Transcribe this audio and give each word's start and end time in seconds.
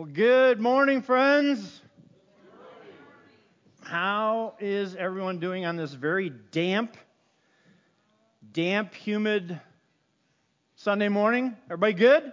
Well, 0.00 0.08
good 0.10 0.58
morning, 0.58 1.02
friends. 1.02 1.82
How 3.82 4.54
is 4.58 4.96
everyone 4.96 5.40
doing 5.40 5.66
on 5.66 5.76
this 5.76 5.92
very 5.92 6.30
damp, 6.30 6.96
damp, 8.50 8.94
humid 8.94 9.60
Sunday 10.76 11.10
morning? 11.10 11.54
Everybody 11.66 11.92
good? 11.92 12.32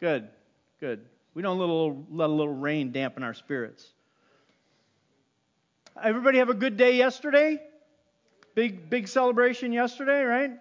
Good, 0.00 0.28
good. 0.80 1.04
We 1.34 1.42
don't 1.42 1.58
let 1.58 1.68
a 1.68 1.70
little, 1.70 2.06
let 2.10 2.30
a 2.30 2.32
little 2.32 2.54
rain 2.54 2.92
dampen 2.92 3.22
our 3.22 3.34
spirits. 3.34 3.86
Everybody 6.02 6.38
have 6.38 6.48
a 6.48 6.54
good 6.54 6.78
day 6.78 6.96
yesterday? 6.96 7.60
Big, 8.54 8.88
big 8.88 9.06
celebration 9.06 9.70
yesterday, 9.70 10.22
right? 10.22 10.52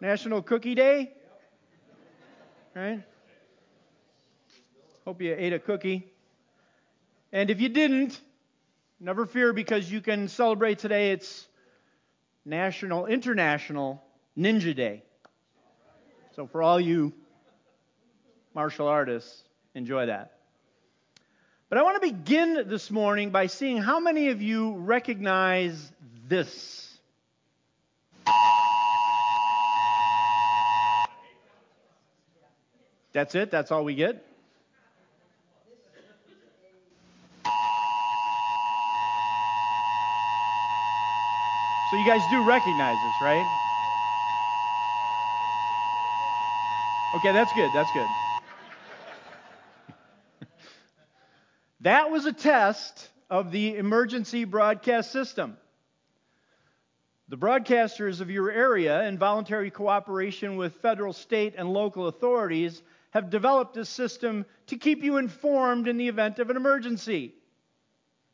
National 0.00 0.42
Cookie 0.42 0.74
Day, 0.74 1.12
right? 2.74 3.04
Hope 5.04 5.20
you 5.20 5.34
ate 5.36 5.52
a 5.52 5.58
cookie. 5.58 6.06
And 7.32 7.50
if 7.50 7.60
you 7.60 7.68
didn't, 7.68 8.20
never 9.00 9.26
fear 9.26 9.52
because 9.52 9.90
you 9.90 10.00
can 10.00 10.28
celebrate 10.28 10.78
today. 10.78 11.10
It's 11.10 11.48
National 12.44 13.06
International 13.06 14.00
Ninja 14.38 14.76
Day. 14.76 15.02
So 16.36 16.46
for 16.46 16.62
all 16.62 16.80
you 16.80 17.12
martial 18.54 18.86
artists, 18.86 19.42
enjoy 19.74 20.06
that. 20.06 20.38
But 21.68 21.78
I 21.78 21.82
want 21.82 22.00
to 22.00 22.08
begin 22.08 22.68
this 22.68 22.88
morning 22.88 23.30
by 23.30 23.46
seeing 23.46 23.78
how 23.78 23.98
many 23.98 24.28
of 24.28 24.40
you 24.40 24.76
recognize 24.76 25.90
this. 26.28 26.96
That's 33.12 33.34
it? 33.34 33.50
That's 33.50 33.72
all 33.72 33.84
we 33.84 33.94
get? 33.94 34.31
So 41.92 41.96
you 41.96 42.04
guys 42.04 42.26
do 42.26 42.40
recognize 42.40 43.02
this, 43.02 43.20
right? 43.20 43.50
Okay, 47.12 47.32
that's 47.32 47.52
good. 47.52 47.70
That's 47.70 47.90
good. 47.90 48.14
that 51.82 52.10
was 52.10 52.24
a 52.24 52.32
test 52.32 53.10
of 53.28 53.52
the 53.52 53.76
emergency 53.76 54.44
broadcast 54.44 55.12
system. 55.12 55.58
The 57.28 57.36
broadcasters 57.36 58.22
of 58.22 58.30
your 58.30 58.50
area, 58.50 59.06
in 59.06 59.18
voluntary 59.18 59.70
cooperation 59.70 60.56
with 60.56 60.76
federal, 60.76 61.12
state, 61.12 61.52
and 61.58 61.74
local 61.74 62.08
authorities, 62.08 62.80
have 63.10 63.28
developed 63.28 63.76
a 63.76 63.84
system 63.84 64.46
to 64.68 64.78
keep 64.78 65.04
you 65.04 65.18
informed 65.18 65.86
in 65.86 65.98
the 65.98 66.08
event 66.08 66.38
of 66.38 66.48
an 66.48 66.56
emergency. 66.56 67.34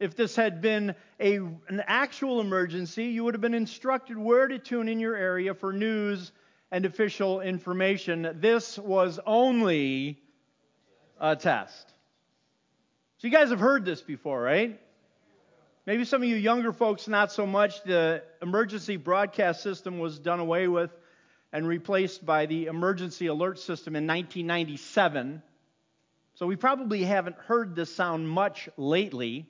If 0.00 0.14
this 0.14 0.36
had 0.36 0.60
been 0.60 0.94
a, 1.18 1.36
an 1.36 1.82
actual 1.86 2.40
emergency, 2.40 3.06
you 3.06 3.24
would 3.24 3.34
have 3.34 3.40
been 3.40 3.54
instructed 3.54 4.16
where 4.16 4.46
to 4.46 4.58
tune 4.58 4.88
in 4.88 5.00
your 5.00 5.16
area 5.16 5.54
for 5.54 5.72
news 5.72 6.30
and 6.70 6.86
official 6.86 7.40
information. 7.40 8.36
This 8.36 8.78
was 8.78 9.18
only 9.26 10.20
a 11.18 11.34
test. 11.34 11.88
So, 13.18 13.26
you 13.26 13.32
guys 13.32 13.50
have 13.50 13.58
heard 13.58 13.84
this 13.84 14.00
before, 14.00 14.40
right? 14.40 14.80
Maybe 15.84 16.04
some 16.04 16.22
of 16.22 16.28
you 16.28 16.36
younger 16.36 16.72
folks, 16.72 17.08
not 17.08 17.32
so 17.32 17.44
much. 17.46 17.82
The 17.82 18.22
emergency 18.40 18.96
broadcast 18.96 19.62
system 19.62 19.98
was 19.98 20.20
done 20.20 20.38
away 20.38 20.68
with 20.68 20.92
and 21.52 21.66
replaced 21.66 22.24
by 22.24 22.46
the 22.46 22.66
emergency 22.66 23.26
alert 23.26 23.58
system 23.58 23.96
in 23.96 24.06
1997. 24.06 25.42
So, 26.34 26.46
we 26.46 26.54
probably 26.54 27.02
haven't 27.02 27.36
heard 27.36 27.74
this 27.74 27.92
sound 27.92 28.28
much 28.28 28.68
lately. 28.76 29.48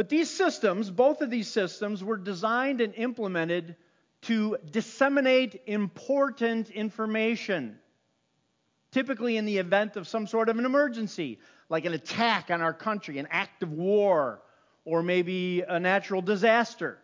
But 0.00 0.08
these 0.08 0.30
systems, 0.30 0.90
both 0.90 1.20
of 1.20 1.28
these 1.28 1.50
systems, 1.50 2.02
were 2.02 2.16
designed 2.16 2.80
and 2.80 2.94
implemented 2.94 3.76
to 4.22 4.56
disseminate 4.70 5.60
important 5.66 6.70
information, 6.70 7.78
typically 8.92 9.36
in 9.36 9.44
the 9.44 9.58
event 9.58 9.96
of 9.96 10.08
some 10.08 10.26
sort 10.26 10.48
of 10.48 10.58
an 10.58 10.64
emergency, 10.64 11.38
like 11.68 11.84
an 11.84 11.92
attack 11.92 12.50
on 12.50 12.62
our 12.62 12.72
country, 12.72 13.18
an 13.18 13.28
act 13.30 13.62
of 13.62 13.72
war, 13.72 14.40
or 14.86 15.02
maybe 15.02 15.60
a 15.68 15.78
natural 15.78 16.22
disaster. 16.22 16.96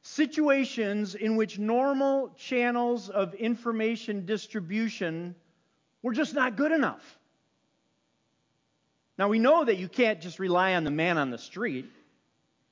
Situations 0.00 1.14
in 1.14 1.36
which 1.36 1.58
normal 1.58 2.30
channels 2.38 3.10
of 3.10 3.34
information 3.34 4.24
distribution 4.24 5.34
were 6.00 6.14
just 6.14 6.32
not 6.32 6.56
good 6.56 6.72
enough. 6.72 7.18
Now, 9.22 9.28
we 9.28 9.38
know 9.38 9.64
that 9.64 9.78
you 9.78 9.86
can't 9.86 10.20
just 10.20 10.40
rely 10.40 10.74
on 10.74 10.82
the 10.82 10.90
man 10.90 11.16
on 11.16 11.30
the 11.30 11.38
street, 11.38 11.88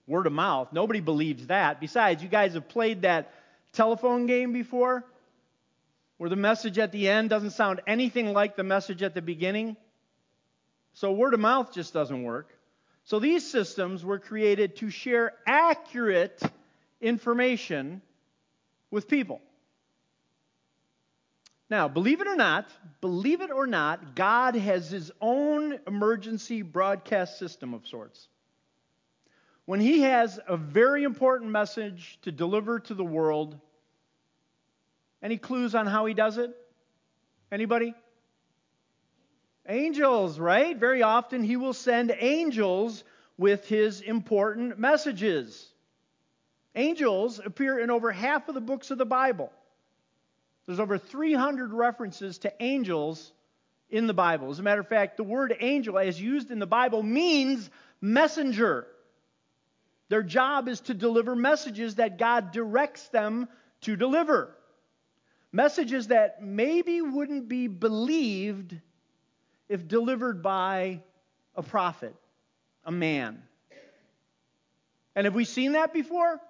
word 0.08 0.26
of 0.26 0.32
mouth. 0.32 0.72
Nobody 0.72 0.98
believes 0.98 1.46
that. 1.46 1.80
Besides, 1.80 2.24
you 2.24 2.28
guys 2.28 2.54
have 2.54 2.68
played 2.68 3.02
that 3.02 3.32
telephone 3.72 4.26
game 4.26 4.52
before 4.52 5.04
where 6.16 6.28
the 6.28 6.34
message 6.34 6.76
at 6.80 6.90
the 6.90 7.08
end 7.08 7.30
doesn't 7.30 7.52
sound 7.52 7.82
anything 7.86 8.32
like 8.32 8.56
the 8.56 8.64
message 8.64 9.00
at 9.04 9.14
the 9.14 9.22
beginning. 9.22 9.76
So, 10.94 11.12
word 11.12 11.34
of 11.34 11.40
mouth 11.40 11.72
just 11.72 11.92
doesn't 11.92 12.24
work. 12.24 12.48
So, 13.04 13.20
these 13.20 13.48
systems 13.48 14.04
were 14.04 14.18
created 14.18 14.74
to 14.78 14.90
share 14.90 15.34
accurate 15.46 16.42
information 17.00 18.02
with 18.90 19.06
people. 19.06 19.40
Now, 21.70 21.86
believe 21.86 22.20
it 22.20 22.26
or 22.26 22.34
not, 22.34 22.68
believe 23.00 23.40
it 23.40 23.52
or 23.52 23.64
not, 23.64 24.16
God 24.16 24.56
has 24.56 24.90
his 24.90 25.12
own 25.20 25.78
emergency 25.86 26.62
broadcast 26.62 27.38
system 27.38 27.74
of 27.74 27.86
sorts. 27.86 28.26
When 29.66 29.78
he 29.78 30.00
has 30.00 30.40
a 30.48 30.56
very 30.56 31.04
important 31.04 31.52
message 31.52 32.18
to 32.22 32.32
deliver 32.32 32.80
to 32.80 32.94
the 32.94 33.04
world, 33.04 33.56
any 35.22 35.36
clues 35.36 35.76
on 35.76 35.86
how 35.86 36.06
he 36.06 36.14
does 36.14 36.38
it? 36.38 36.50
Anybody? 37.52 37.94
Angels, 39.68 40.40
right? 40.40 40.76
Very 40.76 41.02
often 41.02 41.44
he 41.44 41.56
will 41.56 41.72
send 41.72 42.12
angels 42.18 43.04
with 43.38 43.68
his 43.68 44.00
important 44.00 44.76
messages. 44.76 45.68
Angels 46.74 47.38
appear 47.38 47.78
in 47.78 47.90
over 47.90 48.10
half 48.10 48.48
of 48.48 48.56
the 48.56 48.60
books 48.60 48.90
of 48.90 48.98
the 48.98 49.06
Bible. 49.06 49.52
There's 50.70 50.78
over 50.78 50.98
300 50.98 51.72
references 51.72 52.38
to 52.38 52.52
angels 52.62 53.32
in 53.88 54.06
the 54.06 54.14
Bible. 54.14 54.50
As 54.50 54.60
a 54.60 54.62
matter 54.62 54.80
of 54.80 54.86
fact, 54.86 55.16
the 55.16 55.24
word 55.24 55.52
angel, 55.58 55.98
as 55.98 56.20
used 56.20 56.52
in 56.52 56.60
the 56.60 56.66
Bible, 56.66 57.02
means 57.02 57.68
messenger. 58.00 58.86
Their 60.10 60.22
job 60.22 60.68
is 60.68 60.78
to 60.82 60.94
deliver 60.94 61.34
messages 61.34 61.96
that 61.96 62.18
God 62.18 62.52
directs 62.52 63.08
them 63.08 63.48
to 63.80 63.96
deliver. 63.96 64.56
Messages 65.50 66.06
that 66.06 66.40
maybe 66.40 67.00
wouldn't 67.00 67.48
be 67.48 67.66
believed 67.66 68.78
if 69.68 69.88
delivered 69.88 70.40
by 70.40 71.00
a 71.56 71.64
prophet, 71.64 72.14
a 72.84 72.92
man. 72.92 73.42
And 75.16 75.24
have 75.24 75.34
we 75.34 75.46
seen 75.46 75.72
that 75.72 75.92
before? 75.92 76.40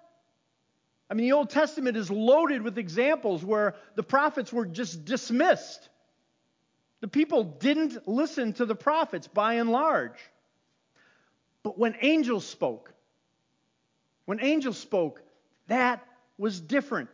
I 1.10 1.14
mean, 1.14 1.26
the 1.26 1.32
Old 1.32 1.50
Testament 1.50 1.96
is 1.96 2.08
loaded 2.08 2.62
with 2.62 2.78
examples 2.78 3.44
where 3.44 3.74
the 3.96 4.02
prophets 4.04 4.52
were 4.52 4.64
just 4.64 5.04
dismissed. 5.04 5.88
The 7.00 7.08
people 7.08 7.42
didn't 7.42 8.06
listen 8.06 8.52
to 8.54 8.64
the 8.64 8.76
prophets 8.76 9.26
by 9.26 9.54
and 9.54 9.72
large. 9.72 10.18
But 11.64 11.76
when 11.76 11.96
angels 12.00 12.46
spoke, 12.46 12.92
when 14.24 14.40
angels 14.40 14.78
spoke, 14.78 15.20
that 15.66 16.06
was 16.38 16.60
different. 16.60 17.10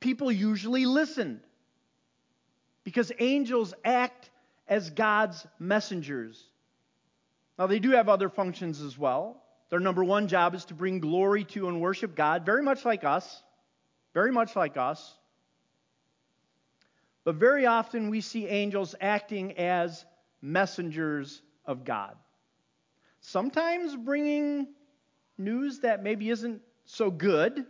People 0.00 0.30
usually 0.30 0.84
listened 0.84 1.40
because 2.84 3.10
angels 3.18 3.72
act 3.82 4.30
as 4.68 4.90
God's 4.90 5.46
messengers. 5.58 6.44
Now, 7.58 7.66
they 7.66 7.78
do 7.78 7.92
have 7.92 8.08
other 8.08 8.28
functions 8.28 8.80
as 8.82 8.96
well. 8.98 9.42
Their 9.70 9.80
number 9.80 10.04
one 10.04 10.28
job 10.28 10.54
is 10.54 10.64
to 10.66 10.74
bring 10.74 10.98
glory 10.98 11.44
to 11.44 11.68
and 11.68 11.80
worship 11.80 12.14
God, 12.14 12.44
very 12.44 12.62
much 12.62 12.84
like 12.84 13.04
us. 13.04 13.42
Very 14.12 14.32
much 14.32 14.56
like 14.56 14.76
us. 14.76 15.16
But 17.24 17.36
very 17.36 17.66
often 17.66 18.10
we 18.10 18.20
see 18.20 18.46
angels 18.46 18.94
acting 19.00 19.56
as 19.58 20.04
messengers 20.42 21.42
of 21.64 21.84
God. 21.84 22.16
Sometimes 23.20 23.94
bringing 23.94 24.68
news 25.38 25.80
that 25.80 26.02
maybe 26.02 26.30
isn't 26.30 26.62
so 26.86 27.10
good. 27.10 27.66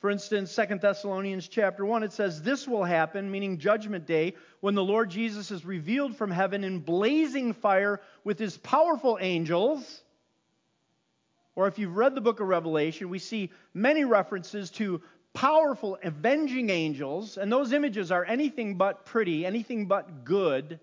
For 0.00 0.10
instance, 0.10 0.50
Second 0.50 0.80
Thessalonians 0.80 1.46
chapter 1.46 1.84
1, 1.84 2.02
it 2.02 2.12
says, 2.12 2.42
This 2.42 2.66
will 2.66 2.84
happen, 2.84 3.30
meaning 3.30 3.58
judgment 3.58 4.06
day, 4.06 4.34
when 4.60 4.74
the 4.74 4.82
Lord 4.82 5.10
Jesus 5.10 5.50
is 5.50 5.64
revealed 5.64 6.16
from 6.16 6.30
heaven 6.30 6.64
in 6.64 6.80
blazing 6.80 7.52
fire 7.52 8.00
with 8.24 8.38
his 8.38 8.56
powerful 8.58 9.18
angels 9.20 10.02
or 11.56 11.68
if 11.68 11.78
you've 11.78 11.96
read 11.96 12.14
the 12.14 12.20
book 12.20 12.40
of 12.40 12.48
Revelation, 12.48 13.08
we 13.08 13.18
see 13.18 13.50
many 13.72 14.04
references 14.04 14.70
to 14.72 15.02
powerful, 15.32 15.98
avenging 16.02 16.70
angels, 16.70 17.36
and 17.36 17.50
those 17.50 17.72
images 17.72 18.10
are 18.10 18.24
anything 18.24 18.76
but 18.76 19.04
pretty, 19.04 19.44
anything 19.44 19.86
but 19.86 20.24
good. 20.24 20.80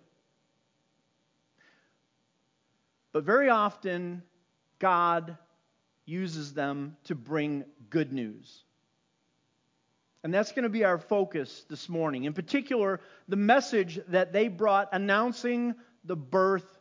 But 3.14 3.24
very 3.24 3.50
often, 3.50 4.24
God 4.80 5.38
uses 6.06 6.54
them 6.54 6.96
to 7.06 7.16
bring 7.16 7.66
good 7.90 8.12
news. 8.14 8.64
And 10.24 10.34
that's 10.34 10.52
going 10.52 10.64
to 10.64 10.70
be 10.70 10.84
our 10.84 11.00
focus 11.00 11.66
this 11.70 11.90
morning. 11.90 12.26
In 12.26 12.34
particular, 12.34 13.00
the 13.28 13.36
message 13.36 14.00
that 14.10 14.34
they 14.34 14.48
brought 14.50 14.90
announcing 14.92 15.76
the 16.04 16.16
birth 16.16 16.78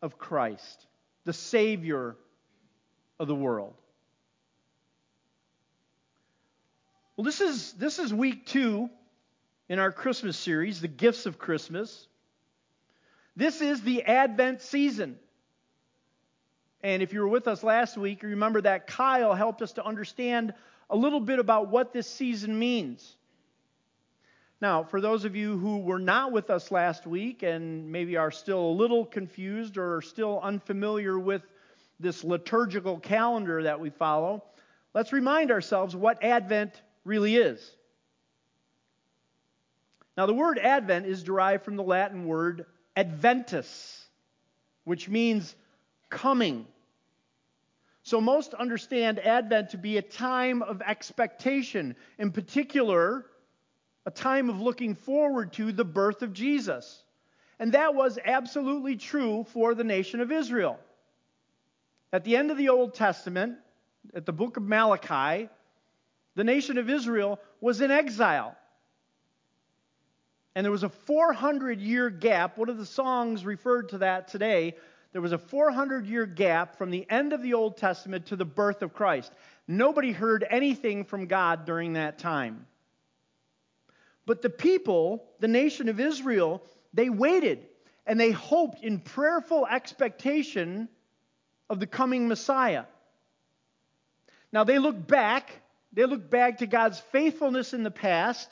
of 0.00 0.16
Christ, 0.16 0.86
the 1.24 1.32
Savior 1.32 2.16
of 3.18 3.28
the 3.28 3.34
world. 3.34 3.74
Well, 7.16 7.24
this 7.24 7.40
is, 7.40 7.72
this 7.74 7.98
is 7.98 8.12
week 8.12 8.46
two 8.46 8.90
in 9.68 9.78
our 9.78 9.92
Christmas 9.92 10.36
series, 10.36 10.80
The 10.80 10.88
Gifts 10.88 11.26
of 11.26 11.38
Christmas. 11.38 12.08
This 13.36 13.60
is 13.60 13.82
the 13.82 14.02
Advent 14.02 14.62
season. 14.62 15.18
And 16.82 17.02
if 17.02 17.12
you 17.12 17.20
were 17.20 17.28
with 17.28 17.48
us 17.48 17.62
last 17.62 17.96
week, 17.96 18.22
remember 18.22 18.60
that 18.60 18.86
Kyle 18.86 19.34
helped 19.34 19.62
us 19.62 19.72
to 19.74 19.84
understand 19.84 20.54
a 20.90 20.96
little 20.96 21.20
bit 21.20 21.38
about 21.38 21.68
what 21.68 21.92
this 21.92 22.06
season 22.06 22.58
means. 22.58 23.16
Now, 24.60 24.82
for 24.82 25.00
those 25.00 25.24
of 25.24 25.36
you 25.36 25.56
who 25.56 25.78
were 25.78 25.98
not 25.98 26.32
with 26.32 26.50
us 26.50 26.70
last 26.70 27.06
week 27.06 27.42
and 27.42 27.90
maybe 27.90 28.16
are 28.16 28.30
still 28.30 28.60
a 28.60 28.72
little 28.72 29.04
confused 29.04 29.78
or 29.78 30.02
still 30.02 30.40
unfamiliar 30.42 31.18
with 31.18 31.42
this 32.00 32.24
liturgical 32.24 32.98
calendar 32.98 33.62
that 33.64 33.80
we 33.80 33.90
follow, 33.90 34.44
let's 34.94 35.12
remind 35.12 35.50
ourselves 35.50 35.94
what 35.94 36.22
Advent 36.22 36.72
really 37.04 37.36
is. 37.36 37.70
Now, 40.16 40.26
the 40.26 40.34
word 40.34 40.58
Advent 40.58 41.06
is 41.06 41.22
derived 41.22 41.64
from 41.64 41.76
the 41.76 41.82
Latin 41.82 42.26
word 42.26 42.66
adventus, 42.96 44.06
which 44.84 45.08
means 45.08 45.54
coming. 46.08 46.66
So 48.02 48.20
most 48.20 48.54
understand 48.54 49.18
Advent 49.18 49.70
to 49.70 49.78
be 49.78 49.96
a 49.96 50.02
time 50.02 50.62
of 50.62 50.82
expectation, 50.82 51.96
in 52.18 52.30
particular, 52.30 53.26
a 54.06 54.10
time 54.10 54.50
of 54.50 54.60
looking 54.60 54.94
forward 54.94 55.52
to 55.54 55.72
the 55.72 55.84
birth 55.84 56.22
of 56.22 56.32
Jesus. 56.32 57.02
And 57.58 57.72
that 57.72 57.94
was 57.94 58.18
absolutely 58.24 58.96
true 58.96 59.46
for 59.52 59.74
the 59.74 59.84
nation 59.84 60.20
of 60.20 60.30
Israel. 60.30 60.78
At 62.14 62.22
the 62.22 62.36
end 62.36 62.52
of 62.52 62.56
the 62.56 62.68
Old 62.68 62.94
Testament, 62.94 63.56
at 64.14 64.24
the 64.24 64.32
book 64.32 64.56
of 64.56 64.62
Malachi, 64.62 65.48
the 66.36 66.44
nation 66.44 66.78
of 66.78 66.88
Israel 66.88 67.40
was 67.60 67.80
in 67.80 67.90
exile. 67.90 68.56
And 70.54 70.64
there 70.64 70.70
was 70.70 70.84
a 70.84 70.88
400 70.88 71.80
year 71.80 72.10
gap. 72.10 72.56
One 72.56 72.68
of 72.68 72.78
the 72.78 72.86
songs 72.86 73.44
referred 73.44 73.88
to 73.88 73.98
that 73.98 74.28
today 74.28 74.76
there 75.10 75.20
was 75.20 75.32
a 75.32 75.38
400 75.38 76.06
year 76.06 76.24
gap 76.24 76.78
from 76.78 76.92
the 76.92 77.04
end 77.10 77.32
of 77.32 77.42
the 77.42 77.54
Old 77.54 77.76
Testament 77.76 78.26
to 78.26 78.36
the 78.36 78.44
birth 78.44 78.82
of 78.82 78.94
Christ. 78.94 79.32
Nobody 79.66 80.12
heard 80.12 80.46
anything 80.48 81.04
from 81.04 81.26
God 81.26 81.64
during 81.64 81.94
that 81.94 82.20
time. 82.20 82.64
But 84.24 84.40
the 84.40 84.50
people, 84.50 85.24
the 85.40 85.48
nation 85.48 85.88
of 85.88 85.98
Israel, 85.98 86.62
they 86.92 87.10
waited 87.10 87.66
and 88.06 88.20
they 88.20 88.30
hoped 88.30 88.84
in 88.84 89.00
prayerful 89.00 89.66
expectation 89.66 90.88
of 91.70 91.80
the 91.80 91.86
coming 91.86 92.28
Messiah. 92.28 92.84
Now 94.52 94.64
they 94.64 94.78
look 94.78 95.06
back, 95.06 95.50
they 95.92 96.04
look 96.04 96.30
back 96.30 96.58
to 96.58 96.66
God's 96.66 97.00
faithfulness 97.00 97.74
in 97.74 97.82
the 97.82 97.90
past. 97.90 98.50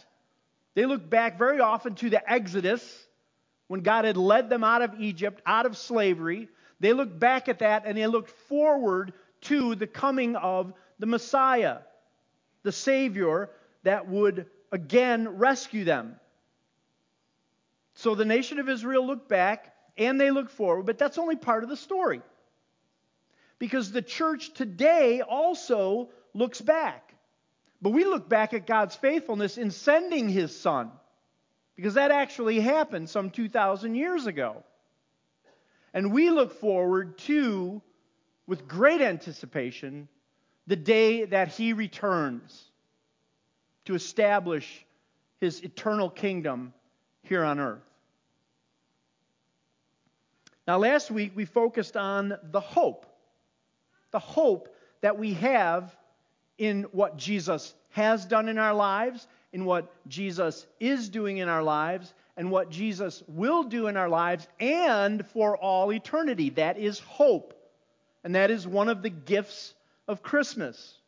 They 0.74 0.86
look 0.86 1.08
back 1.08 1.38
very 1.38 1.60
often 1.60 1.94
to 1.96 2.10
the 2.10 2.30
Exodus 2.30 2.82
when 3.68 3.80
God 3.80 4.04
had 4.04 4.16
led 4.16 4.48
them 4.48 4.64
out 4.64 4.82
of 4.82 5.00
Egypt, 5.00 5.40
out 5.46 5.66
of 5.66 5.76
slavery. 5.76 6.48
They 6.80 6.92
looked 6.92 7.18
back 7.18 7.48
at 7.48 7.60
that 7.60 7.84
and 7.86 7.96
they 7.96 8.06
looked 8.06 8.30
forward 8.30 9.12
to 9.42 9.74
the 9.74 9.86
coming 9.86 10.36
of 10.36 10.72
the 10.98 11.06
Messiah, 11.06 11.78
the 12.62 12.72
Savior 12.72 13.50
that 13.82 14.08
would 14.08 14.46
again 14.70 15.28
rescue 15.38 15.84
them. 15.84 16.16
So 17.94 18.14
the 18.14 18.24
nation 18.24 18.58
of 18.58 18.68
Israel 18.68 19.06
looked 19.06 19.28
back 19.28 19.74
and 19.98 20.20
they 20.20 20.30
looked 20.30 20.52
forward, 20.52 20.86
but 20.86 20.98
that's 20.98 21.18
only 21.18 21.36
part 21.36 21.62
of 21.62 21.68
the 21.68 21.76
story. 21.76 22.22
Because 23.62 23.92
the 23.92 24.02
church 24.02 24.54
today 24.54 25.20
also 25.20 26.08
looks 26.34 26.60
back. 26.60 27.14
But 27.80 27.90
we 27.90 28.04
look 28.04 28.28
back 28.28 28.54
at 28.54 28.66
God's 28.66 28.96
faithfulness 28.96 29.56
in 29.56 29.70
sending 29.70 30.28
his 30.28 30.58
son 30.58 30.90
because 31.76 31.94
that 31.94 32.10
actually 32.10 32.58
happened 32.58 33.08
some 33.08 33.30
2,000 33.30 33.94
years 33.94 34.26
ago. 34.26 34.64
And 35.94 36.12
we 36.12 36.28
look 36.28 36.58
forward 36.58 37.18
to, 37.18 37.80
with 38.48 38.66
great 38.66 39.00
anticipation, 39.00 40.08
the 40.66 40.74
day 40.74 41.26
that 41.26 41.46
he 41.46 41.72
returns 41.72 42.64
to 43.84 43.94
establish 43.94 44.84
his 45.38 45.60
eternal 45.60 46.10
kingdom 46.10 46.74
here 47.22 47.44
on 47.44 47.60
earth. 47.60 47.88
Now, 50.66 50.78
last 50.78 51.12
week 51.12 51.30
we 51.36 51.44
focused 51.44 51.96
on 51.96 52.36
the 52.42 52.58
hope, 52.58 53.06
the 54.12 54.18
hope 54.18 54.74
that 55.00 55.18
we 55.18 55.34
have 55.34 55.94
in 56.58 56.84
what 56.92 57.16
Jesus 57.16 57.74
has 57.90 58.24
done 58.24 58.48
in 58.48 58.58
our 58.58 58.74
lives 58.74 59.26
in 59.52 59.64
what 59.64 59.92
Jesus 60.08 60.66
is 60.80 61.08
doing 61.08 61.38
in 61.38 61.48
our 61.48 61.62
lives 61.62 62.12
and 62.36 62.50
what 62.50 62.70
Jesus 62.70 63.22
will 63.28 63.64
do 63.64 63.86
in 63.86 63.96
our 63.96 64.08
lives 64.08 64.48
and 64.58 65.26
for 65.26 65.56
all 65.56 65.92
eternity. 65.92 66.50
That 66.50 66.78
is 66.78 66.98
hope. 67.00 67.54
And 68.24 68.34
that 68.34 68.50
is 68.50 68.66
one 68.66 68.88
of 68.88 69.02
the 69.02 69.10
gifts 69.10 69.74
of 70.08 70.22
Christmas. 70.22 70.98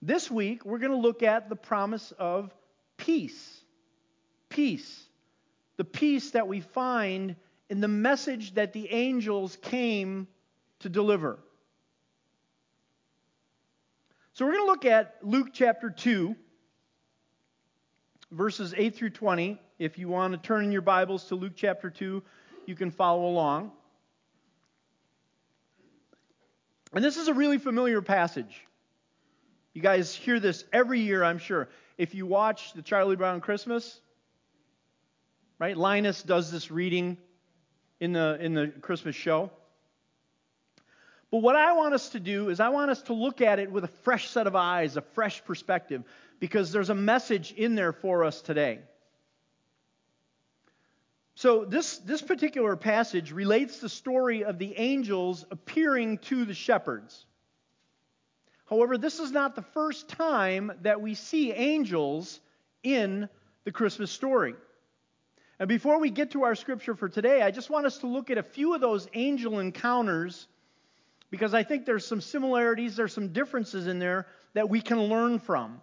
This 0.00 0.30
week, 0.30 0.64
we're 0.64 0.78
going 0.78 0.92
to 0.92 0.98
look 0.98 1.24
at 1.24 1.48
the 1.48 1.56
promise 1.56 2.12
of 2.18 2.54
peace. 2.96 3.60
Peace. 4.48 5.06
The 5.76 5.84
peace 5.84 6.30
that 6.32 6.46
we 6.46 6.60
find 6.60 7.34
in 7.68 7.80
the 7.80 7.88
message 7.88 8.54
that 8.54 8.72
the 8.72 8.92
angels 8.92 9.58
came 9.60 10.28
to 10.80 10.88
deliver. 10.88 11.38
So 14.34 14.46
we're 14.46 14.52
going 14.52 14.66
to 14.66 14.70
look 14.70 14.84
at 14.84 15.16
Luke 15.22 15.48
chapter 15.52 15.90
2, 15.90 16.36
verses 18.30 18.72
8 18.76 18.94
through 18.94 19.10
20. 19.10 19.60
If 19.78 19.98
you 19.98 20.08
want 20.08 20.32
to 20.32 20.38
turn 20.38 20.64
in 20.64 20.72
your 20.72 20.82
Bibles 20.82 21.24
to 21.24 21.34
Luke 21.34 21.54
chapter 21.56 21.90
2, 21.90 22.22
you 22.66 22.74
can 22.76 22.90
follow 22.90 23.26
along. 23.26 23.72
And 26.92 27.04
this 27.04 27.16
is 27.16 27.28
a 27.28 27.34
really 27.34 27.58
familiar 27.58 28.00
passage. 28.00 28.64
You 29.74 29.82
guys 29.82 30.14
hear 30.14 30.40
this 30.40 30.64
every 30.72 31.00
year, 31.00 31.22
I'm 31.22 31.38
sure. 31.38 31.68
If 31.98 32.14
you 32.14 32.26
watch 32.26 32.72
the 32.72 32.82
Charlie 32.82 33.16
Brown 33.16 33.40
Christmas, 33.40 34.00
right? 35.58 35.76
Linus 35.76 36.22
does 36.22 36.50
this 36.50 36.70
reading 36.70 37.18
in 38.00 38.12
the 38.12 38.38
in 38.40 38.54
the 38.54 38.68
Christmas 38.80 39.16
show. 39.16 39.50
But 41.30 41.38
what 41.38 41.56
I 41.56 41.72
want 41.74 41.94
us 41.94 42.10
to 42.10 42.20
do 42.20 42.48
is 42.48 42.58
I 42.58 42.70
want 42.70 42.90
us 42.90 43.02
to 43.02 43.12
look 43.12 43.40
at 43.40 43.58
it 43.58 43.70
with 43.70 43.84
a 43.84 43.88
fresh 43.88 44.30
set 44.30 44.46
of 44.46 44.56
eyes, 44.56 44.96
a 44.96 45.02
fresh 45.02 45.44
perspective, 45.44 46.02
because 46.40 46.72
there's 46.72 46.90
a 46.90 46.94
message 46.94 47.52
in 47.52 47.74
there 47.74 47.92
for 47.92 48.24
us 48.24 48.40
today. 48.40 48.80
So, 51.34 51.64
this, 51.64 51.98
this 51.98 52.22
particular 52.22 52.74
passage 52.74 53.30
relates 53.30 53.78
the 53.78 53.88
story 53.88 54.42
of 54.42 54.58
the 54.58 54.76
angels 54.76 55.44
appearing 55.50 56.18
to 56.18 56.44
the 56.44 56.54
shepherds. 56.54 57.26
However, 58.68 58.98
this 58.98 59.20
is 59.20 59.30
not 59.30 59.54
the 59.54 59.62
first 59.62 60.08
time 60.08 60.72
that 60.82 61.00
we 61.00 61.14
see 61.14 61.52
angels 61.52 62.40
in 62.82 63.28
the 63.64 63.70
Christmas 63.70 64.10
story. 64.10 64.54
And 65.60 65.68
before 65.68 66.00
we 66.00 66.10
get 66.10 66.32
to 66.32 66.42
our 66.42 66.54
scripture 66.54 66.94
for 66.94 67.08
today, 67.08 67.42
I 67.42 67.50
just 67.50 67.70
want 67.70 67.86
us 67.86 67.98
to 67.98 68.06
look 68.06 68.30
at 68.30 68.38
a 68.38 68.42
few 68.42 68.74
of 68.74 68.80
those 68.80 69.08
angel 69.14 69.60
encounters 69.60 70.48
because 71.30 71.54
I 71.54 71.62
think 71.62 71.84
there's 71.84 72.06
some 72.06 72.20
similarities, 72.20 72.96
there's 72.96 73.12
some 73.12 73.32
differences 73.32 73.86
in 73.86 73.98
there 73.98 74.26
that 74.54 74.68
we 74.68 74.80
can 74.80 75.02
learn 75.02 75.38
from. 75.38 75.80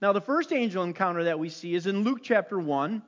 Now, 0.00 0.12
the 0.12 0.20
first 0.20 0.52
angel 0.52 0.84
encounter 0.84 1.24
that 1.24 1.38
we 1.38 1.48
see 1.48 1.74
is 1.74 1.86
in 1.86 2.04
Luke 2.04 2.20
chapter 2.22 2.58
1. 2.58 3.02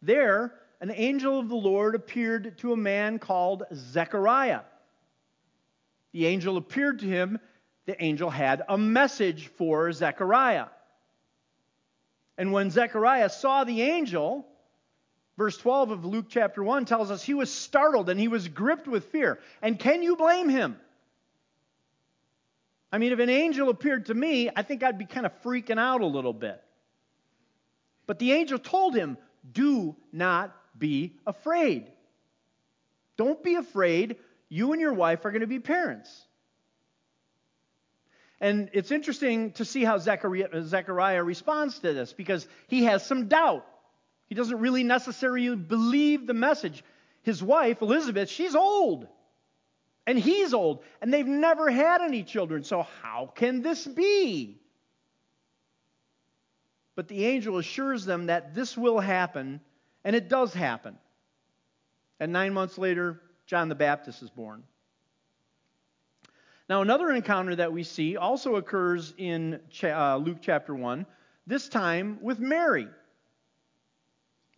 There, 0.00 0.54
an 0.80 0.92
angel 0.94 1.40
of 1.40 1.48
the 1.48 1.56
Lord 1.56 1.94
appeared 1.94 2.56
to 2.58 2.72
a 2.72 2.76
man 2.76 3.18
called 3.18 3.64
Zechariah. 3.74 4.60
The 6.12 6.26
angel 6.26 6.56
appeared 6.56 7.00
to 7.00 7.06
him. 7.06 7.40
The 7.86 8.02
angel 8.02 8.30
had 8.30 8.62
a 8.68 8.78
message 8.78 9.48
for 9.48 9.90
Zechariah. 9.92 10.66
And 12.38 12.52
when 12.52 12.70
Zechariah 12.70 13.28
saw 13.28 13.64
the 13.64 13.82
angel, 13.82 14.46
Verse 15.40 15.56
12 15.56 15.90
of 15.90 16.04
Luke 16.04 16.26
chapter 16.28 16.62
1 16.62 16.84
tells 16.84 17.10
us 17.10 17.22
he 17.22 17.32
was 17.32 17.50
startled 17.50 18.10
and 18.10 18.20
he 18.20 18.28
was 18.28 18.46
gripped 18.48 18.86
with 18.86 19.06
fear. 19.06 19.38
And 19.62 19.78
can 19.78 20.02
you 20.02 20.14
blame 20.14 20.50
him? 20.50 20.76
I 22.92 22.98
mean, 22.98 23.10
if 23.10 23.20
an 23.20 23.30
angel 23.30 23.70
appeared 23.70 24.04
to 24.06 24.14
me, 24.14 24.50
I 24.54 24.62
think 24.62 24.82
I'd 24.82 24.98
be 24.98 25.06
kind 25.06 25.24
of 25.24 25.32
freaking 25.42 25.78
out 25.78 26.02
a 26.02 26.06
little 26.06 26.34
bit. 26.34 26.62
But 28.06 28.18
the 28.18 28.32
angel 28.32 28.58
told 28.58 28.94
him, 28.94 29.16
Do 29.50 29.96
not 30.12 30.54
be 30.78 31.14
afraid. 31.26 31.90
Don't 33.16 33.42
be 33.42 33.54
afraid. 33.54 34.16
You 34.50 34.72
and 34.72 34.80
your 34.82 34.92
wife 34.92 35.24
are 35.24 35.30
going 35.30 35.40
to 35.40 35.46
be 35.46 35.58
parents. 35.58 36.10
And 38.42 38.68
it's 38.74 38.90
interesting 38.90 39.52
to 39.52 39.64
see 39.64 39.84
how 39.84 39.96
Zechariah, 39.96 41.24
responds 41.24 41.78
to 41.78 41.94
this 41.94 42.12
because 42.12 42.46
he 42.68 42.84
has 42.84 43.06
some 43.06 43.28
doubt. 43.28 43.64
He 44.30 44.36
doesn't 44.36 44.60
really 44.60 44.84
necessarily 44.84 45.56
believe 45.56 46.26
the 46.26 46.34
message. 46.34 46.84
His 47.22 47.42
wife, 47.42 47.82
Elizabeth, 47.82 48.30
she's 48.30 48.54
old. 48.54 49.08
And 50.06 50.16
he's 50.16 50.54
old. 50.54 50.84
And 51.02 51.12
they've 51.12 51.26
never 51.26 51.68
had 51.68 52.00
any 52.00 52.22
children. 52.22 52.62
So 52.62 52.86
how 53.02 53.32
can 53.34 53.60
this 53.60 53.84
be? 53.84 54.60
But 56.94 57.08
the 57.08 57.26
angel 57.26 57.58
assures 57.58 58.04
them 58.04 58.26
that 58.26 58.54
this 58.54 58.76
will 58.76 59.00
happen, 59.00 59.60
and 60.04 60.14
it 60.14 60.28
does 60.28 60.54
happen. 60.54 60.96
And 62.20 62.32
nine 62.32 62.54
months 62.54 62.78
later, 62.78 63.20
John 63.46 63.68
the 63.68 63.74
Baptist 63.74 64.22
is 64.22 64.30
born. 64.30 64.62
Now, 66.68 66.82
another 66.82 67.10
encounter 67.10 67.56
that 67.56 67.72
we 67.72 67.82
see 67.82 68.16
also 68.16 68.54
occurs 68.54 69.12
in 69.18 69.58
uh, 69.82 70.18
Luke 70.18 70.38
chapter 70.40 70.72
1, 70.72 71.04
this 71.48 71.68
time 71.68 72.18
with 72.22 72.38
Mary. 72.38 72.86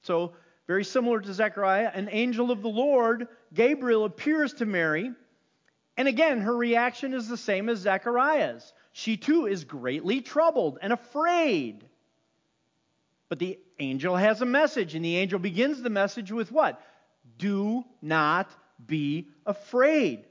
So, 0.02 0.32
very 0.66 0.84
similar 0.84 1.20
to 1.20 1.32
Zechariah, 1.32 1.90
an 1.92 2.08
angel 2.10 2.50
of 2.50 2.62
the 2.62 2.68
Lord, 2.68 3.28
Gabriel, 3.52 4.04
appears 4.04 4.54
to 4.54 4.66
Mary. 4.66 5.10
And 5.96 6.08
again, 6.08 6.40
her 6.40 6.56
reaction 6.56 7.14
is 7.14 7.28
the 7.28 7.36
same 7.36 7.68
as 7.68 7.80
Zechariah's. 7.80 8.72
She 8.92 9.16
too 9.16 9.46
is 9.46 9.64
greatly 9.64 10.20
troubled 10.20 10.78
and 10.80 10.92
afraid. 10.92 11.84
But 13.28 13.38
the 13.38 13.58
angel 13.78 14.16
has 14.16 14.42
a 14.42 14.46
message, 14.46 14.94
and 14.94 15.04
the 15.04 15.16
angel 15.16 15.38
begins 15.38 15.82
the 15.82 15.90
message 15.90 16.30
with 16.30 16.52
what? 16.52 16.80
Do 17.38 17.84
not 18.00 18.50
be 18.86 19.28
afraid. 19.46 20.24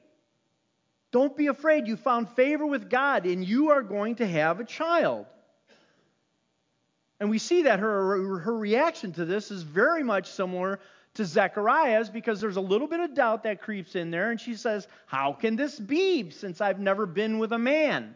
Don't 1.11 1.35
be 1.35 1.47
afraid. 1.47 1.87
You 1.87 1.97
found 1.97 2.29
favor 2.29 2.65
with 2.65 2.89
God, 2.89 3.25
and 3.25 3.45
you 3.45 3.69
are 3.69 3.81
going 3.81 4.15
to 4.15 4.27
have 4.27 4.59
a 4.59 4.65
child. 4.65 5.25
And 7.21 7.29
we 7.29 7.37
see 7.37 7.61
that 7.63 7.79
her, 7.79 8.39
her 8.39 8.57
reaction 8.57 9.11
to 9.13 9.25
this 9.25 9.51
is 9.51 9.61
very 9.61 10.01
much 10.01 10.27
similar 10.27 10.79
to 11.13 11.23
Zechariah's 11.23 12.09
because 12.09 12.41
there's 12.41 12.55
a 12.55 12.61
little 12.61 12.87
bit 12.87 12.99
of 12.99 13.13
doubt 13.13 13.43
that 13.43 13.61
creeps 13.61 13.95
in 13.95 14.09
there. 14.09 14.31
And 14.31 14.41
she 14.41 14.55
says, 14.55 14.87
How 15.05 15.31
can 15.31 15.55
this 15.55 15.79
be 15.79 16.31
since 16.31 16.61
I've 16.61 16.79
never 16.79 17.05
been 17.05 17.37
with 17.37 17.51
a 17.51 17.59
man? 17.59 18.15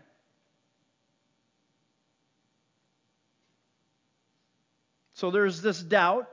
So 5.14 5.30
there's 5.30 5.62
this 5.62 5.84
doubt. 5.84 6.28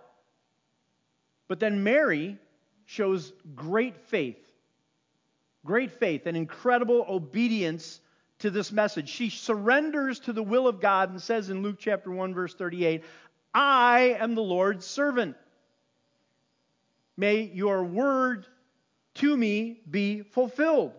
But 1.48 1.60
then 1.60 1.84
Mary 1.84 2.38
shows 2.86 3.34
great 3.54 3.98
faith 4.08 4.38
great 5.64 5.92
faith 5.92 6.26
and 6.26 6.36
incredible 6.36 7.04
obedience 7.08 8.00
to 8.42 8.50
this 8.50 8.70
message. 8.72 9.08
She 9.08 9.30
surrenders 9.30 10.20
to 10.20 10.32
the 10.32 10.42
will 10.42 10.68
of 10.68 10.80
God 10.80 11.10
and 11.10 11.22
says 11.22 11.48
in 11.48 11.62
Luke 11.62 11.76
chapter 11.78 12.10
1 12.10 12.34
verse 12.34 12.54
38, 12.54 13.04
I 13.54 14.16
am 14.18 14.34
the 14.34 14.42
Lord's 14.42 14.84
servant. 14.84 15.36
May 17.16 17.42
your 17.42 17.84
word 17.84 18.46
to 19.14 19.36
me 19.36 19.80
be 19.88 20.22
fulfilled. 20.22 20.92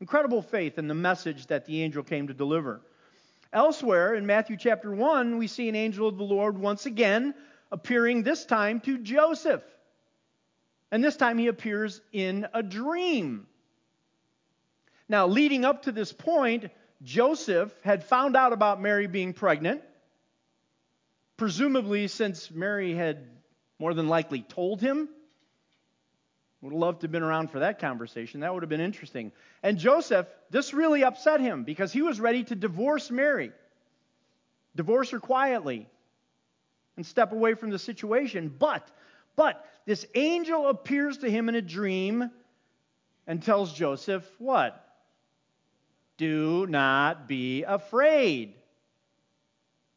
Incredible 0.00 0.42
faith 0.42 0.78
in 0.78 0.88
the 0.88 0.94
message 0.94 1.46
that 1.48 1.66
the 1.66 1.82
angel 1.82 2.02
came 2.02 2.28
to 2.28 2.34
deliver. 2.34 2.80
Elsewhere 3.52 4.14
in 4.14 4.26
Matthew 4.26 4.56
chapter 4.56 4.92
1, 4.92 5.38
we 5.38 5.46
see 5.46 5.68
an 5.68 5.76
angel 5.76 6.08
of 6.08 6.16
the 6.16 6.24
Lord 6.24 6.58
once 6.58 6.86
again 6.86 7.34
appearing 7.70 8.22
this 8.22 8.44
time 8.44 8.80
to 8.80 8.98
Joseph. 8.98 9.62
And 10.90 11.04
this 11.04 11.16
time 11.16 11.38
he 11.38 11.48
appears 11.48 12.00
in 12.12 12.46
a 12.54 12.62
dream. 12.62 13.46
Now, 15.08 15.26
leading 15.26 15.64
up 15.64 15.82
to 15.82 15.92
this 15.92 16.12
point, 16.12 16.70
Joseph 17.02 17.74
had 17.82 18.04
found 18.04 18.36
out 18.36 18.52
about 18.52 18.80
Mary 18.80 19.06
being 19.06 19.32
pregnant. 19.32 19.82
Presumably, 21.36 22.08
since 22.08 22.50
Mary 22.50 22.94
had 22.94 23.26
more 23.78 23.94
than 23.94 24.08
likely 24.08 24.42
told 24.42 24.80
him. 24.80 25.08
Would 26.62 26.72
have 26.72 26.80
loved 26.80 27.00
to 27.02 27.04
have 27.04 27.12
been 27.12 27.22
around 27.22 27.50
for 27.50 27.58
that 27.58 27.78
conversation. 27.78 28.40
That 28.40 28.54
would 28.54 28.62
have 28.62 28.70
been 28.70 28.80
interesting. 28.80 29.32
And 29.62 29.76
Joseph, 29.76 30.26
this 30.50 30.72
really 30.72 31.04
upset 31.04 31.40
him 31.40 31.64
because 31.64 31.92
he 31.92 32.00
was 32.00 32.20
ready 32.20 32.44
to 32.44 32.54
divorce 32.54 33.10
Mary, 33.10 33.52
divorce 34.74 35.10
her 35.10 35.20
quietly, 35.20 35.86
and 36.96 37.04
step 37.04 37.32
away 37.32 37.54
from 37.54 37.68
the 37.70 37.78
situation. 37.78 38.54
But 38.58 38.90
but 39.36 39.66
this 39.84 40.06
angel 40.14 40.68
appears 40.68 41.18
to 41.18 41.30
him 41.30 41.48
in 41.48 41.54
a 41.56 41.62
dream 41.62 42.30
and 43.26 43.42
tells 43.42 43.72
Joseph 43.72 44.24
what? 44.38 44.83
Do 46.16 46.66
not 46.66 47.26
be 47.26 47.64
afraid. 47.64 48.54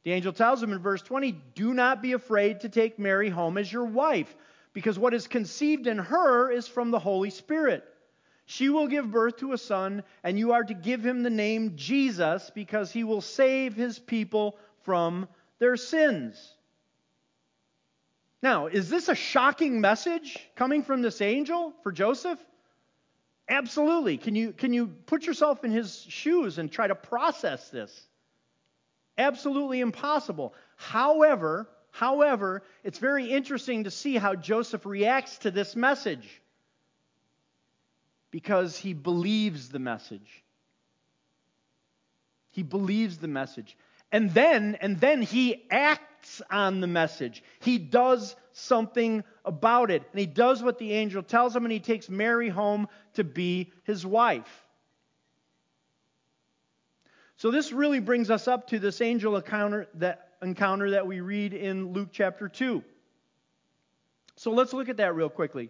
The 0.04 0.14
angel 0.14 0.34
tells 0.34 0.64
him 0.64 0.72
in 0.72 0.80
verse 0.80 1.02
20, 1.02 1.34
Do 1.54 1.74
not 1.74 2.02
be 2.02 2.14
afraid 2.14 2.62
to 2.62 2.70
take 2.70 2.98
Mary 2.98 3.30
home 3.30 3.58
as 3.58 3.72
your 3.72 3.86
wife, 3.86 4.34
because 4.74 4.98
what 4.98 5.14
is 5.14 5.28
conceived 5.28 5.86
in 5.86 5.98
her 5.98 6.50
is 6.50 6.68
from 6.68 6.92
the 6.92 7.00
Holy 7.00 7.30
Spirit. 7.30 7.84
She 8.46 8.70
will 8.70 8.88
give 8.88 9.12
birth 9.12 9.38
to 9.38 9.52
a 9.52 9.58
son, 9.58 10.04
and 10.24 10.40
you 10.40 10.54
are 10.54 10.64
to 10.64 10.74
give 10.74 11.06
him 11.06 11.24
the 11.24 11.30
name 11.30 11.76
Jesus, 11.76 12.50
because 12.56 12.92
he 12.92 13.04
will 13.04 13.20
save 13.20 13.76
his 13.76 14.00
people 14.00 14.58
from 14.84 15.28
their 15.60 15.76
sins. 15.76 16.54
Now, 18.42 18.68
is 18.68 18.90
this 18.90 19.10
a 19.10 19.16
shocking 19.16 19.82
message 19.82 20.40
coming 20.56 20.84
from 20.84 21.02
this 21.02 21.22
angel 21.22 21.74
for 21.84 21.92
Joseph? 21.92 22.40
Absolutely. 23.50 24.18
Can 24.18 24.36
you, 24.36 24.52
can 24.52 24.74
you 24.74 24.88
put 24.88 25.26
yourself 25.26 25.64
in 25.64 25.72
his 25.72 26.06
shoes 26.10 26.58
and 26.58 26.72
try 26.72 26.88
to 26.88 26.96
process 26.96 27.70
this? 27.70 28.08
Absolutely 29.18 29.80
impossible. 29.80 30.54
However, 30.76 31.68
however, 31.92 32.64
it's 32.84 33.00
very 33.00 33.32
interesting 33.32 33.86
to 33.86 33.92
see 33.92 34.18
how 34.18 34.36
Joseph 34.36 34.86
reacts 34.86 35.40
to 35.40 35.52
this 35.52 35.76
message 35.76 36.42
because 38.32 38.78
he 38.78 38.94
believes 38.94 39.70
the 39.70 39.80
message. 39.80 40.44
He 42.52 42.64
believes 42.64 43.18
the 43.18 43.28
message. 43.28 43.78
And 44.12 44.34
then, 44.34 44.78
and 44.82 45.00
then 45.00 45.22
he 45.22 45.64
acts 45.72 46.04
on 46.50 46.82
the 46.82 46.88
message. 46.88 47.44
He 47.60 47.78
does 47.78 48.36
something 48.52 49.24
about 49.46 49.92
it. 49.92 50.04
And 50.12 50.20
he 50.20 50.26
does 50.26 50.64
what 50.64 50.80
the 50.80 50.94
angel 50.94 51.24
tells 51.24 51.56
him, 51.56 51.66
and 51.66 51.72
he 51.72 51.80
takes 51.80 52.10
Mary 52.10 52.50
home 52.50 52.88
to 53.14 53.24
be 53.24 53.72
his 53.84 54.06
wife. 54.06 54.66
So 57.38 57.52
this 57.52 57.72
really 57.72 58.00
brings 58.00 58.32
us 58.32 58.48
up 58.48 58.68
to 58.70 58.80
this 58.80 59.00
angel 59.00 59.36
encounter 59.36 59.88
that, 59.96 60.30
encounter 60.42 60.92
that 60.92 61.06
we 61.06 61.22
read 61.22 61.54
in 61.54 61.94
Luke 61.94 62.10
chapter 62.12 62.50
2. 62.50 62.84
So 64.36 64.52
let's 64.52 64.74
look 64.74 64.90
at 64.90 64.98
that 64.98 65.16
real 65.16 65.30
quickly. 65.30 65.70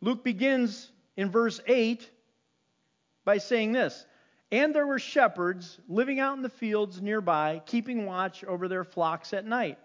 Luke 0.00 0.22
begins 0.24 0.90
in 1.16 1.30
verse 1.30 1.60
8 1.66 2.08
by 3.24 3.38
saying 3.38 3.72
this 3.72 4.04
and 4.54 4.72
there 4.72 4.86
were 4.86 5.00
shepherds 5.00 5.80
living 5.88 6.20
out 6.20 6.36
in 6.36 6.42
the 6.42 6.48
fields 6.48 7.02
nearby, 7.02 7.60
keeping 7.66 8.06
watch 8.06 8.44
over 8.44 8.68
their 8.68 8.84
flocks 8.84 9.32
at 9.32 9.44
night. 9.44 9.78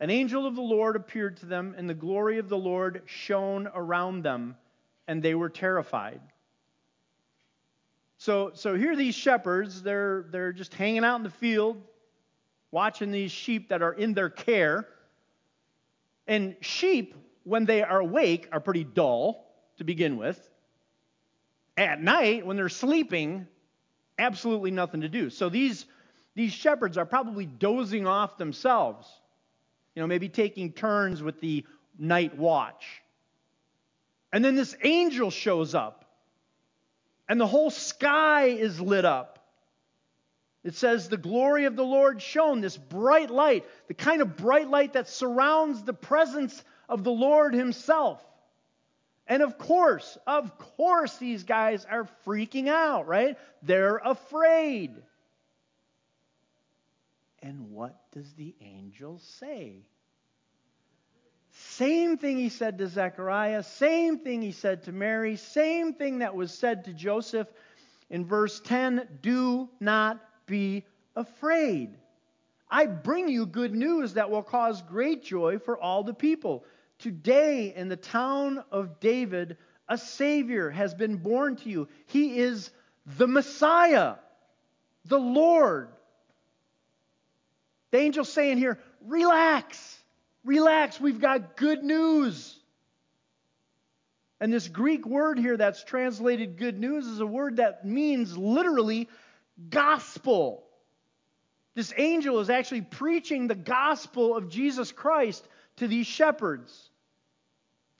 An 0.00 0.10
angel 0.10 0.44
of 0.44 0.56
the 0.56 0.60
Lord 0.60 0.96
appeared 0.96 1.36
to 1.36 1.46
them, 1.46 1.72
and 1.78 1.88
the 1.88 1.94
glory 1.94 2.38
of 2.38 2.48
the 2.48 2.58
Lord 2.58 3.02
shone 3.06 3.68
around 3.72 4.24
them, 4.24 4.56
and 5.06 5.22
they 5.22 5.36
were 5.36 5.48
terrified. 5.48 6.20
So, 8.18 8.50
so 8.54 8.74
here 8.74 8.90
are 8.90 8.96
these 8.96 9.14
shepherds. 9.14 9.84
They're, 9.84 10.26
they're 10.30 10.52
just 10.52 10.74
hanging 10.74 11.04
out 11.04 11.16
in 11.16 11.22
the 11.22 11.30
field, 11.30 11.80
watching 12.72 13.12
these 13.12 13.30
sheep 13.30 13.68
that 13.68 13.82
are 13.82 13.92
in 13.92 14.14
their 14.14 14.30
care. 14.30 14.88
And 16.26 16.56
sheep, 16.60 17.14
when 17.44 17.66
they 17.66 17.84
are 17.84 18.00
awake, 18.00 18.48
are 18.50 18.58
pretty 18.58 18.82
dull 18.82 19.46
to 19.76 19.84
begin 19.84 20.16
with. 20.16 20.40
At 21.76 22.02
night, 22.02 22.44
when 22.44 22.56
they're 22.56 22.68
sleeping, 22.68 23.46
absolutely 24.18 24.70
nothing 24.70 25.02
to 25.02 25.08
do. 25.08 25.30
So 25.30 25.48
these, 25.48 25.86
these 26.34 26.52
shepherds 26.52 26.98
are 26.98 27.06
probably 27.06 27.46
dozing 27.46 28.06
off 28.06 28.38
themselves, 28.38 29.08
you 29.94 30.02
know, 30.02 30.06
maybe 30.06 30.28
taking 30.28 30.72
turns 30.72 31.22
with 31.22 31.40
the 31.40 31.64
night 31.98 32.36
watch. 32.36 33.02
And 34.32 34.44
then 34.44 34.56
this 34.56 34.76
angel 34.82 35.30
shows 35.30 35.74
up, 35.74 36.04
and 37.28 37.40
the 37.40 37.46
whole 37.46 37.70
sky 37.70 38.46
is 38.46 38.80
lit 38.80 39.04
up. 39.04 39.36
It 40.66 40.74
says, 40.74 41.08
The 41.08 41.16
glory 41.16 41.66
of 41.66 41.76
the 41.76 41.84
Lord 41.84 42.20
shone, 42.20 42.60
this 42.60 42.76
bright 42.76 43.30
light, 43.30 43.64
the 43.86 43.94
kind 43.94 44.20
of 44.20 44.36
bright 44.36 44.68
light 44.68 44.94
that 44.94 45.08
surrounds 45.08 45.84
the 45.84 45.94
presence 45.94 46.62
of 46.88 47.04
the 47.04 47.12
Lord 47.12 47.54
Himself. 47.54 48.22
And 49.26 49.42
of 49.42 49.58
course, 49.58 50.16
of 50.26 50.56
course, 50.58 51.16
these 51.16 51.44
guys 51.44 51.84
are 51.84 52.08
freaking 52.24 52.68
out, 52.68 53.06
right? 53.06 53.36
They're 53.62 53.96
afraid. 53.96 54.94
And 57.42 57.70
what 57.70 57.96
does 58.12 58.32
the 58.34 58.54
angel 58.60 59.18
say? 59.18 59.82
Same 61.50 62.18
thing 62.18 62.36
he 62.36 62.50
said 62.50 62.78
to 62.78 62.86
Zechariah, 62.86 63.62
same 63.62 64.18
thing 64.18 64.42
he 64.42 64.52
said 64.52 64.82
to 64.84 64.92
Mary, 64.92 65.36
same 65.36 65.94
thing 65.94 66.18
that 66.18 66.34
was 66.34 66.52
said 66.52 66.84
to 66.84 66.92
Joseph 66.92 67.48
in 68.10 68.26
verse 68.26 68.60
10 68.60 69.08
do 69.22 69.68
not 69.80 70.20
be 70.46 70.84
afraid. 71.14 71.96
I 72.70 72.86
bring 72.86 73.28
you 73.28 73.46
good 73.46 73.74
news 73.74 74.14
that 74.14 74.30
will 74.30 74.42
cause 74.42 74.82
great 74.82 75.24
joy 75.24 75.58
for 75.58 75.78
all 75.78 76.02
the 76.02 76.14
people. 76.14 76.64
Today, 76.98 77.72
in 77.74 77.88
the 77.88 77.96
town 77.96 78.64
of 78.70 79.00
David, 79.00 79.58
a 79.88 79.98
Savior 79.98 80.70
has 80.70 80.94
been 80.94 81.16
born 81.16 81.56
to 81.56 81.68
you. 81.68 81.88
He 82.06 82.38
is 82.38 82.70
the 83.04 83.26
Messiah, 83.26 84.14
the 85.04 85.18
Lord. 85.18 85.88
The 87.90 87.98
angel's 87.98 88.32
saying 88.32 88.58
here, 88.58 88.78
relax, 89.04 89.98
relax, 90.44 91.00
we've 91.00 91.20
got 91.20 91.56
good 91.56 91.84
news. 91.84 92.58
And 94.40 94.52
this 94.52 94.68
Greek 94.68 95.06
word 95.06 95.38
here 95.38 95.56
that's 95.56 95.84
translated 95.84 96.58
good 96.58 96.78
news 96.78 97.06
is 97.06 97.20
a 97.20 97.26
word 97.26 97.56
that 97.56 97.84
means 97.84 98.36
literally 98.36 99.08
gospel. 99.70 100.64
This 101.74 101.92
angel 101.96 102.40
is 102.40 102.50
actually 102.50 102.82
preaching 102.82 103.46
the 103.46 103.54
gospel 103.54 104.36
of 104.36 104.48
Jesus 104.48 104.92
Christ 104.92 105.46
to 105.76 105.88
these 105.88 106.06
shepherds. 106.06 106.90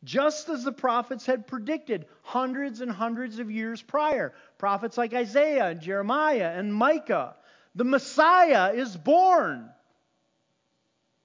Just 0.04 0.48
as 0.48 0.62
the 0.62 0.72
prophets 0.72 1.26
had 1.26 1.46
predicted 1.46 2.06
hundreds 2.22 2.80
and 2.80 2.90
hundreds 2.90 3.38
of 3.38 3.50
years 3.50 3.82
prior. 3.82 4.34
Prophets 4.58 4.96
like 4.96 5.14
Isaiah 5.14 5.66
and 5.66 5.80
Jeremiah 5.80 6.52
and 6.54 6.72
Micah. 6.72 7.34
The 7.74 7.84
Messiah 7.84 8.72
is 8.72 8.96
born 8.96 9.68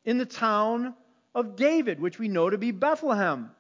in 0.03 0.17
the 0.17 0.25
town 0.25 0.95
of 1.35 1.55
David, 1.55 1.99
which 1.99 2.19
we 2.19 2.27
know 2.27 2.49
to 2.49 2.57
be 2.57 2.71
Bethlehem. 2.71 3.51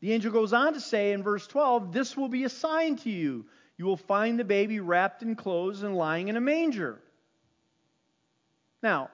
The 0.00 0.12
angel 0.12 0.32
goes 0.32 0.52
on 0.52 0.74
to 0.74 0.80
say 0.80 1.12
in 1.12 1.22
verse 1.22 1.46
12, 1.46 1.92
This 1.92 2.16
will 2.16 2.28
be 2.28 2.44
a 2.44 2.48
sign 2.48 2.96
to 2.98 3.10
you. 3.10 3.46
You 3.76 3.86
will 3.86 3.96
find 3.96 4.38
the 4.38 4.44
baby 4.44 4.80
wrapped 4.80 5.22
in 5.22 5.34
clothes 5.34 5.82
and 5.82 5.96
lying 5.96 6.28
in 6.28 6.36
a 6.36 6.40
manger. 6.40 7.00
Now, 8.82 9.10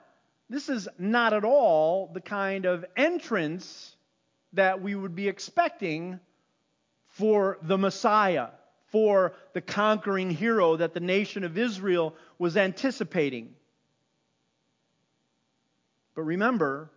this 0.50 0.68
is 0.68 0.88
not 0.98 1.32
at 1.32 1.44
all 1.44 2.10
the 2.12 2.20
kind 2.20 2.66
of 2.66 2.84
entrance 2.96 3.94
that 4.52 4.82
we 4.82 4.96
would 4.96 5.14
be 5.14 5.28
expecting 5.28 6.18
for 7.06 7.56
the 7.62 7.78
Messiah, 7.78 8.48
for 8.86 9.32
the 9.52 9.60
conquering 9.60 10.28
hero 10.28 10.76
that 10.76 10.92
the 10.92 11.00
nation 11.00 11.44
of 11.44 11.56
Israel 11.56 12.16
was 12.36 12.56
anticipating. 12.56 13.54
But 16.16 16.22
remember, 16.22 16.90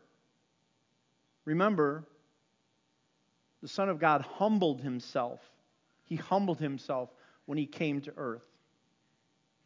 remember, 1.46 2.06
the 3.62 3.68
Son 3.68 3.88
of 3.88 4.00
God 4.00 4.22
humbled 4.22 4.82
himself. 4.82 5.40
He 6.06 6.16
humbled 6.16 6.58
himself 6.58 7.10
when 7.46 7.60
he 7.60 7.68
came 7.68 8.02
to 8.02 8.14
earth. 8.18 8.42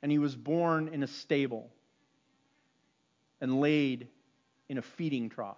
And 0.01 0.11
he 0.11 0.19
was 0.19 0.35
born 0.35 0.89
in 0.89 1.03
a 1.03 1.07
stable 1.07 1.71
and 3.41 3.61
laid 3.61 4.07
in 4.69 4.77
a 4.77 4.81
feeding 4.81 5.29
trough. 5.29 5.57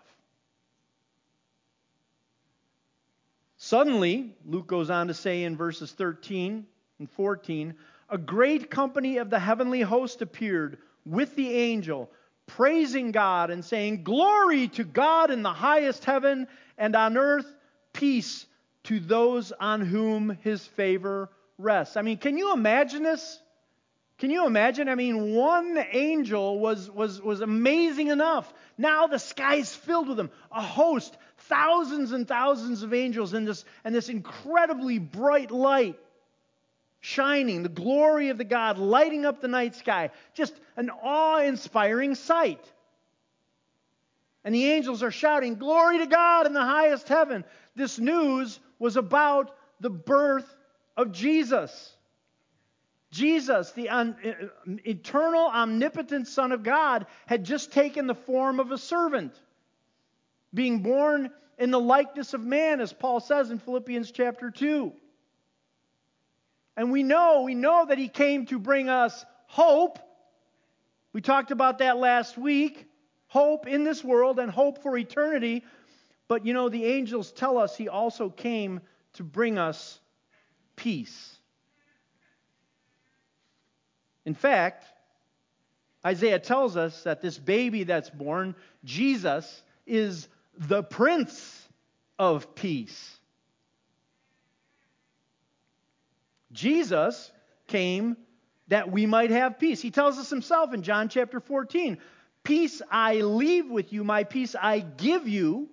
Suddenly, 3.57 4.35
Luke 4.45 4.67
goes 4.67 4.89
on 4.89 5.07
to 5.07 5.13
say 5.13 5.43
in 5.43 5.57
verses 5.57 5.91
13 5.91 6.65
and 6.99 7.11
14, 7.11 7.75
a 8.09 8.17
great 8.17 8.71
company 8.71 9.17
of 9.17 9.29
the 9.29 9.39
heavenly 9.39 9.81
host 9.81 10.21
appeared 10.21 10.77
with 11.05 11.35
the 11.35 11.53
angel, 11.53 12.09
praising 12.47 13.11
God 13.11 13.51
and 13.51 13.63
saying, 13.63 14.03
Glory 14.03 14.69
to 14.69 14.83
God 14.83 15.29
in 15.29 15.43
the 15.43 15.53
highest 15.53 16.05
heaven, 16.05 16.47
and 16.77 16.95
on 16.95 17.17
earth 17.17 17.53
peace 17.93 18.45
to 18.85 18.99
those 18.99 19.51
on 19.51 19.81
whom 19.81 20.37
his 20.41 20.65
favor 20.65 21.29
rests. 21.57 21.97
I 21.97 22.01
mean, 22.01 22.17
can 22.17 22.37
you 22.37 22.53
imagine 22.53 23.03
this? 23.03 23.39
Can 24.19 24.31
you 24.31 24.45
imagine? 24.45 24.89
I 24.89 24.95
mean, 24.95 25.33
one 25.33 25.77
angel 25.91 26.59
was, 26.59 26.91
was, 26.91 27.21
was 27.21 27.39
amazing 27.39 28.09
enough. 28.09 28.53
Now 28.77 29.07
the 29.07 29.17
sky's 29.17 29.73
filled 29.73 30.09
with 30.09 30.17
them. 30.17 30.29
A 30.51 30.61
host, 30.61 31.17
thousands 31.37 32.11
and 32.11 32.27
thousands 32.27 32.83
of 32.83 32.93
angels 32.93 33.33
in 33.33 33.45
this, 33.45 33.63
and 33.85 33.95
this 33.95 34.09
incredibly 34.09 34.99
bright 34.99 35.51
light 35.51 35.97
shining, 36.99 37.63
the 37.63 37.69
glory 37.69 38.27
of 38.27 38.37
the 38.37 38.43
God 38.43 38.77
lighting 38.77 39.25
up 39.25 39.39
the 39.39 39.47
night 39.47 39.75
sky. 39.75 40.11
Just 40.33 40.53
an 40.75 40.89
awe 40.89 41.39
inspiring 41.39 42.15
sight. 42.15 42.63
And 44.43 44.53
the 44.53 44.71
angels 44.71 45.01
are 45.01 45.11
shouting, 45.11 45.55
Glory 45.55 45.99
to 45.99 46.07
God 46.07 46.45
in 46.45 46.53
the 46.53 46.61
highest 46.61 47.07
heaven. 47.07 47.45
This 47.75 47.99
news 47.99 48.59
was 48.79 48.97
about 48.97 49.55
the 49.79 49.89
birth 49.89 50.53
of 50.97 51.13
Jesus. 51.13 51.95
Jesus, 53.11 53.71
the 53.71 53.89
un- 53.89 54.15
uh, 54.23 54.45
um, 54.67 54.79
eternal, 54.85 55.47
omnipotent 55.47 56.27
Son 56.27 56.51
of 56.51 56.63
God, 56.63 57.07
had 57.25 57.43
just 57.43 57.71
taken 57.71 58.07
the 58.07 58.15
form 58.15 58.59
of 58.59 58.71
a 58.71 58.77
servant, 58.77 59.33
being 60.53 60.81
born 60.81 61.31
in 61.57 61.71
the 61.71 61.79
likeness 61.79 62.33
of 62.33 62.41
man, 62.41 62.81
as 62.81 62.93
Paul 62.93 63.19
says 63.19 63.49
in 63.49 63.59
Philippians 63.59 64.11
chapter 64.11 64.51
2. 64.51 64.93
And 66.77 66.91
we 66.91 67.03
know, 67.03 67.41
we 67.41 67.55
know 67.55 67.85
that 67.87 67.97
he 67.97 68.07
came 68.07 68.45
to 68.47 68.59
bring 68.59 68.89
us 68.89 69.25
hope. 69.47 69.99
We 71.11 71.21
talked 71.21 71.51
about 71.51 71.79
that 71.79 71.97
last 71.97 72.37
week 72.37 72.85
hope 73.29 73.67
in 73.67 73.83
this 73.83 74.03
world 74.03 74.39
and 74.39 74.51
hope 74.51 74.83
for 74.83 74.97
eternity. 74.97 75.63
But 76.27 76.45
you 76.45 76.53
know, 76.53 76.69
the 76.69 76.85
angels 76.85 77.31
tell 77.31 77.57
us 77.57 77.75
he 77.75 77.87
also 77.87 78.29
came 78.29 78.81
to 79.13 79.23
bring 79.23 79.57
us 79.57 79.99
peace. 80.75 81.38
In 84.29 84.35
fact, 84.35 84.85
Isaiah 86.05 86.37
tells 86.37 86.77
us 86.77 87.01
that 87.01 87.19
this 87.19 87.39
baby 87.39 87.85
that's 87.85 88.11
born, 88.11 88.53
Jesus, 88.83 89.63
is 89.87 90.27
the 90.55 90.83
Prince 90.83 91.67
of 92.19 92.53
Peace. 92.53 93.17
Jesus 96.51 97.31
came 97.65 98.17
that 98.67 98.91
we 98.91 99.07
might 99.07 99.31
have 99.31 99.57
peace. 99.57 99.81
He 99.81 99.89
tells 99.89 100.19
us 100.19 100.29
himself 100.29 100.75
in 100.75 100.83
John 100.83 101.09
chapter 101.09 101.39
14 101.39 101.97
Peace 102.43 102.83
I 102.91 103.21
leave 103.21 103.67
with 103.67 103.91
you, 103.91 104.03
my 104.03 104.25
peace 104.25 104.53
I 104.53 104.77
give 104.77 105.27
you. 105.27 105.69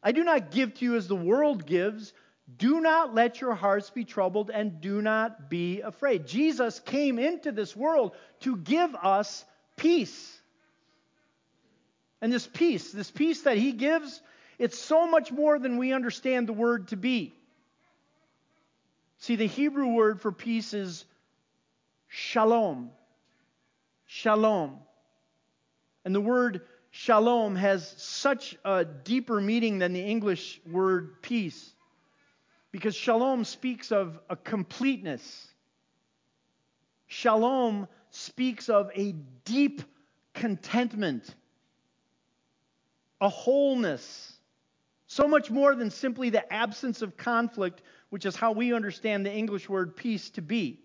I 0.00 0.12
do 0.12 0.22
not 0.22 0.52
give 0.52 0.74
to 0.74 0.84
you 0.84 0.94
as 0.94 1.08
the 1.08 1.16
world 1.16 1.66
gives. 1.66 2.12
Do 2.56 2.80
not 2.80 3.14
let 3.14 3.40
your 3.40 3.54
hearts 3.54 3.90
be 3.90 4.04
troubled 4.04 4.50
and 4.50 4.80
do 4.80 5.00
not 5.00 5.48
be 5.48 5.80
afraid. 5.80 6.26
Jesus 6.26 6.78
came 6.80 7.18
into 7.18 7.52
this 7.52 7.74
world 7.74 8.14
to 8.40 8.56
give 8.56 8.94
us 8.94 9.44
peace. 9.76 10.40
And 12.20 12.32
this 12.32 12.46
peace, 12.46 12.92
this 12.92 13.10
peace 13.10 13.42
that 13.42 13.56
he 13.56 13.72
gives, 13.72 14.20
it's 14.58 14.78
so 14.78 15.06
much 15.06 15.32
more 15.32 15.58
than 15.58 15.78
we 15.78 15.92
understand 15.92 16.46
the 16.46 16.52
word 16.52 16.88
to 16.88 16.96
be. 16.96 17.34
See, 19.18 19.36
the 19.36 19.46
Hebrew 19.46 19.88
word 19.88 20.20
for 20.20 20.32
peace 20.32 20.74
is 20.74 21.06
shalom. 22.08 22.90
Shalom. 24.06 24.78
And 26.04 26.14
the 26.14 26.20
word 26.20 26.60
shalom 26.90 27.56
has 27.56 27.94
such 27.96 28.56
a 28.64 28.84
deeper 28.84 29.40
meaning 29.40 29.78
than 29.78 29.94
the 29.94 30.02
English 30.02 30.60
word 30.70 31.22
peace. 31.22 31.73
Because 32.74 32.96
shalom 32.96 33.44
speaks 33.44 33.92
of 33.92 34.18
a 34.28 34.34
completeness. 34.34 35.46
Shalom 37.06 37.86
speaks 38.10 38.68
of 38.68 38.90
a 38.96 39.12
deep 39.44 39.82
contentment, 40.32 41.36
a 43.20 43.28
wholeness. 43.28 44.32
So 45.06 45.28
much 45.28 45.52
more 45.52 45.76
than 45.76 45.88
simply 45.88 46.30
the 46.30 46.52
absence 46.52 47.00
of 47.00 47.16
conflict, 47.16 47.80
which 48.10 48.26
is 48.26 48.34
how 48.34 48.50
we 48.50 48.74
understand 48.74 49.24
the 49.24 49.32
English 49.32 49.68
word 49.68 49.94
peace 49.94 50.30
to 50.30 50.42
be. 50.42 50.80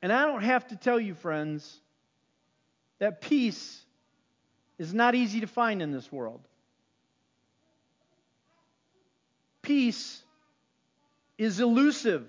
And 0.00 0.12
I 0.12 0.26
don't 0.26 0.44
have 0.44 0.68
to 0.68 0.76
tell 0.76 1.00
you, 1.00 1.12
friends, 1.12 1.80
that 3.00 3.20
peace 3.20 3.84
is 4.78 4.94
not 4.94 5.16
easy 5.16 5.40
to 5.40 5.48
find 5.48 5.82
in 5.82 5.90
this 5.90 6.12
world. 6.12 6.46
Peace 9.64 10.22
is 11.38 11.58
elusive. 11.58 12.26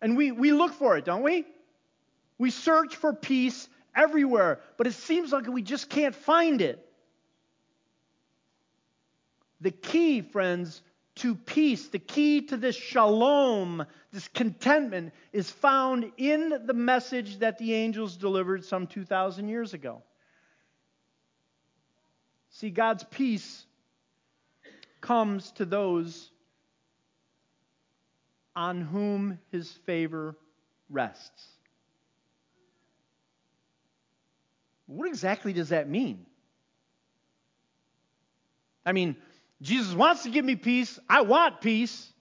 And 0.00 0.16
we, 0.16 0.32
we 0.32 0.52
look 0.52 0.74
for 0.74 0.98
it, 0.98 1.04
don't 1.04 1.22
we? 1.22 1.46
We 2.36 2.50
search 2.50 2.96
for 2.96 3.12
peace 3.12 3.68
everywhere, 3.94 4.58
but 4.76 4.88
it 4.88 4.94
seems 4.94 5.30
like 5.30 5.46
we 5.46 5.62
just 5.62 5.88
can't 5.88 6.14
find 6.14 6.60
it. 6.60 6.84
The 9.60 9.70
key, 9.70 10.22
friends, 10.22 10.82
to 11.16 11.36
peace, 11.36 11.88
the 11.88 12.00
key 12.00 12.42
to 12.48 12.56
this 12.56 12.74
shalom, 12.74 13.86
this 14.12 14.26
contentment, 14.26 15.12
is 15.32 15.48
found 15.48 16.10
in 16.16 16.66
the 16.66 16.74
message 16.74 17.38
that 17.38 17.58
the 17.58 17.72
angels 17.74 18.16
delivered 18.16 18.64
some 18.64 18.88
2,000 18.88 19.48
years 19.48 19.74
ago. 19.74 20.02
See, 22.50 22.70
God's 22.70 23.04
peace 23.04 23.64
comes 25.02 25.50
to 25.52 25.66
those 25.66 26.30
on 28.56 28.80
whom 28.80 29.38
his 29.50 29.70
favor 29.70 30.36
rests. 30.88 31.48
What 34.86 35.08
exactly 35.08 35.52
does 35.52 35.70
that 35.70 35.88
mean? 35.88 36.26
I 38.84 38.92
mean, 38.92 39.16
Jesus 39.60 39.94
wants 39.94 40.24
to 40.24 40.30
give 40.30 40.44
me 40.44 40.56
peace. 40.56 40.98
I 41.08 41.22
want 41.22 41.60
peace. 41.60 42.12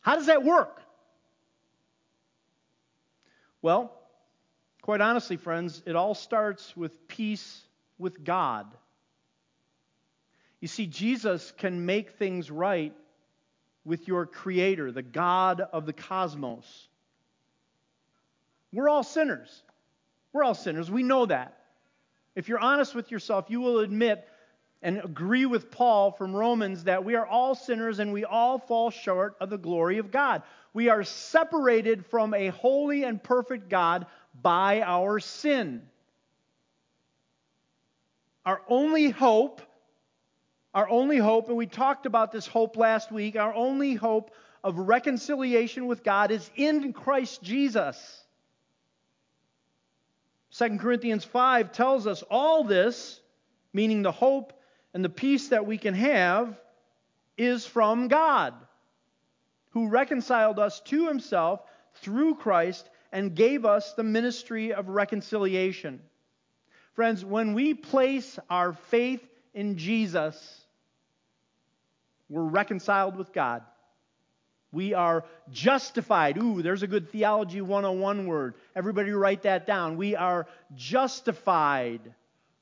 How 0.00 0.16
does 0.16 0.26
that 0.26 0.44
work? 0.44 0.82
Well, 3.62 3.92
quite 4.82 5.00
honestly, 5.00 5.36
friends, 5.36 5.82
it 5.86 5.96
all 5.96 6.14
starts 6.14 6.76
with 6.76 7.08
peace 7.08 7.62
with 7.98 8.24
God. 8.24 8.66
You 10.62 10.68
see, 10.68 10.86
Jesus 10.86 11.52
can 11.58 11.84
make 11.86 12.12
things 12.12 12.48
right 12.48 12.94
with 13.84 14.06
your 14.06 14.26
Creator, 14.26 14.92
the 14.92 15.02
God 15.02 15.60
of 15.60 15.86
the 15.86 15.92
cosmos. 15.92 16.86
We're 18.72 18.88
all 18.88 19.02
sinners. 19.02 19.64
We're 20.32 20.44
all 20.44 20.54
sinners. 20.54 20.88
We 20.88 21.02
know 21.02 21.26
that. 21.26 21.58
If 22.36 22.48
you're 22.48 22.60
honest 22.60 22.94
with 22.94 23.10
yourself, 23.10 23.46
you 23.48 23.60
will 23.60 23.80
admit 23.80 24.24
and 24.82 24.98
agree 24.98 25.46
with 25.46 25.72
Paul 25.72 26.12
from 26.12 26.32
Romans 26.32 26.84
that 26.84 27.04
we 27.04 27.16
are 27.16 27.26
all 27.26 27.56
sinners 27.56 27.98
and 27.98 28.12
we 28.12 28.24
all 28.24 28.60
fall 28.60 28.90
short 28.90 29.34
of 29.40 29.50
the 29.50 29.58
glory 29.58 29.98
of 29.98 30.12
God. 30.12 30.42
We 30.72 30.90
are 30.90 31.02
separated 31.02 32.06
from 32.06 32.34
a 32.34 32.48
holy 32.48 33.02
and 33.02 33.20
perfect 33.20 33.68
God 33.68 34.06
by 34.40 34.80
our 34.82 35.18
sin. 35.18 35.82
Our 38.46 38.62
only 38.68 39.10
hope, 39.10 39.60
our 40.74 40.88
only 40.88 41.18
hope, 41.18 41.48
and 41.48 41.56
we 41.56 41.66
talked 41.66 42.06
about 42.06 42.32
this 42.32 42.46
hope 42.46 42.76
last 42.76 43.12
week, 43.12 43.36
our 43.36 43.54
only 43.54 43.94
hope 43.94 44.32
of 44.64 44.78
reconciliation 44.78 45.86
with 45.86 46.02
God 46.02 46.30
is 46.30 46.48
in 46.56 46.92
Christ 46.92 47.42
Jesus. 47.42 48.22
2 50.56 50.78
Corinthians 50.78 51.24
5 51.24 51.72
tells 51.72 52.06
us 52.06 52.22
all 52.30 52.64
this, 52.64 53.20
meaning 53.72 54.02
the 54.02 54.12
hope 54.12 54.52
and 54.94 55.04
the 55.04 55.08
peace 55.08 55.48
that 55.48 55.66
we 55.66 55.78
can 55.78 55.94
have 55.94 56.58
is 57.36 57.66
from 57.66 58.08
God, 58.08 58.54
who 59.70 59.88
reconciled 59.88 60.58
us 60.58 60.80
to 60.82 61.08
himself 61.08 61.62
through 61.96 62.36
Christ 62.36 62.88
and 63.10 63.34
gave 63.34 63.64
us 63.64 63.92
the 63.94 64.02
ministry 64.02 64.72
of 64.72 64.88
reconciliation. 64.88 66.00
Friends, 66.94 67.24
when 67.24 67.54
we 67.54 67.74
place 67.74 68.38
our 68.50 68.72
faith 68.72 69.26
in 69.54 69.76
Jesus, 69.78 70.61
we're 72.32 72.42
reconciled 72.42 73.16
with 73.16 73.32
God. 73.32 73.62
We 74.72 74.94
are 74.94 75.24
justified. 75.50 76.38
Ooh, 76.38 76.62
there's 76.62 76.82
a 76.82 76.86
good 76.86 77.10
theology 77.10 77.60
101 77.60 78.26
word. 78.26 78.54
Everybody 78.74 79.10
write 79.10 79.42
that 79.42 79.66
down. 79.66 79.98
We 79.98 80.16
are 80.16 80.46
justified. 80.74 82.00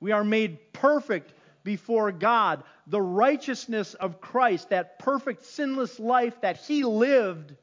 We 0.00 0.10
are 0.10 0.24
made 0.24 0.72
perfect 0.72 1.32
before 1.62 2.10
God. 2.10 2.64
The 2.88 3.00
righteousness 3.00 3.94
of 3.94 4.20
Christ, 4.20 4.70
that 4.70 4.98
perfect 4.98 5.44
sinless 5.44 6.00
life 6.00 6.40
that 6.40 6.56
He 6.56 6.82
lived, 6.82 7.54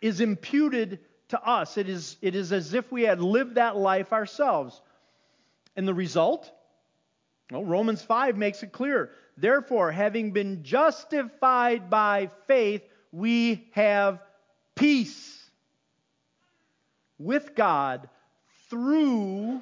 is 0.00 0.20
imputed 0.20 1.00
to 1.28 1.42
us. 1.42 1.76
It 1.76 1.90
is, 1.90 2.16
it 2.22 2.34
is 2.34 2.50
as 2.50 2.72
if 2.72 2.90
we 2.90 3.02
had 3.02 3.20
lived 3.20 3.56
that 3.56 3.76
life 3.76 4.14
ourselves. 4.14 4.80
And 5.76 5.86
the 5.86 5.92
result? 5.92 6.50
Well, 7.50 7.64
Romans 7.64 8.00
5 8.00 8.38
makes 8.38 8.62
it 8.62 8.72
clear. 8.72 9.10
Therefore, 9.36 9.90
having 9.90 10.30
been 10.30 10.62
justified 10.62 11.90
by 11.90 12.30
faith, 12.46 12.82
we 13.12 13.68
have 13.72 14.20
peace 14.74 15.40
with 17.18 17.54
God 17.54 18.08
through 18.70 19.60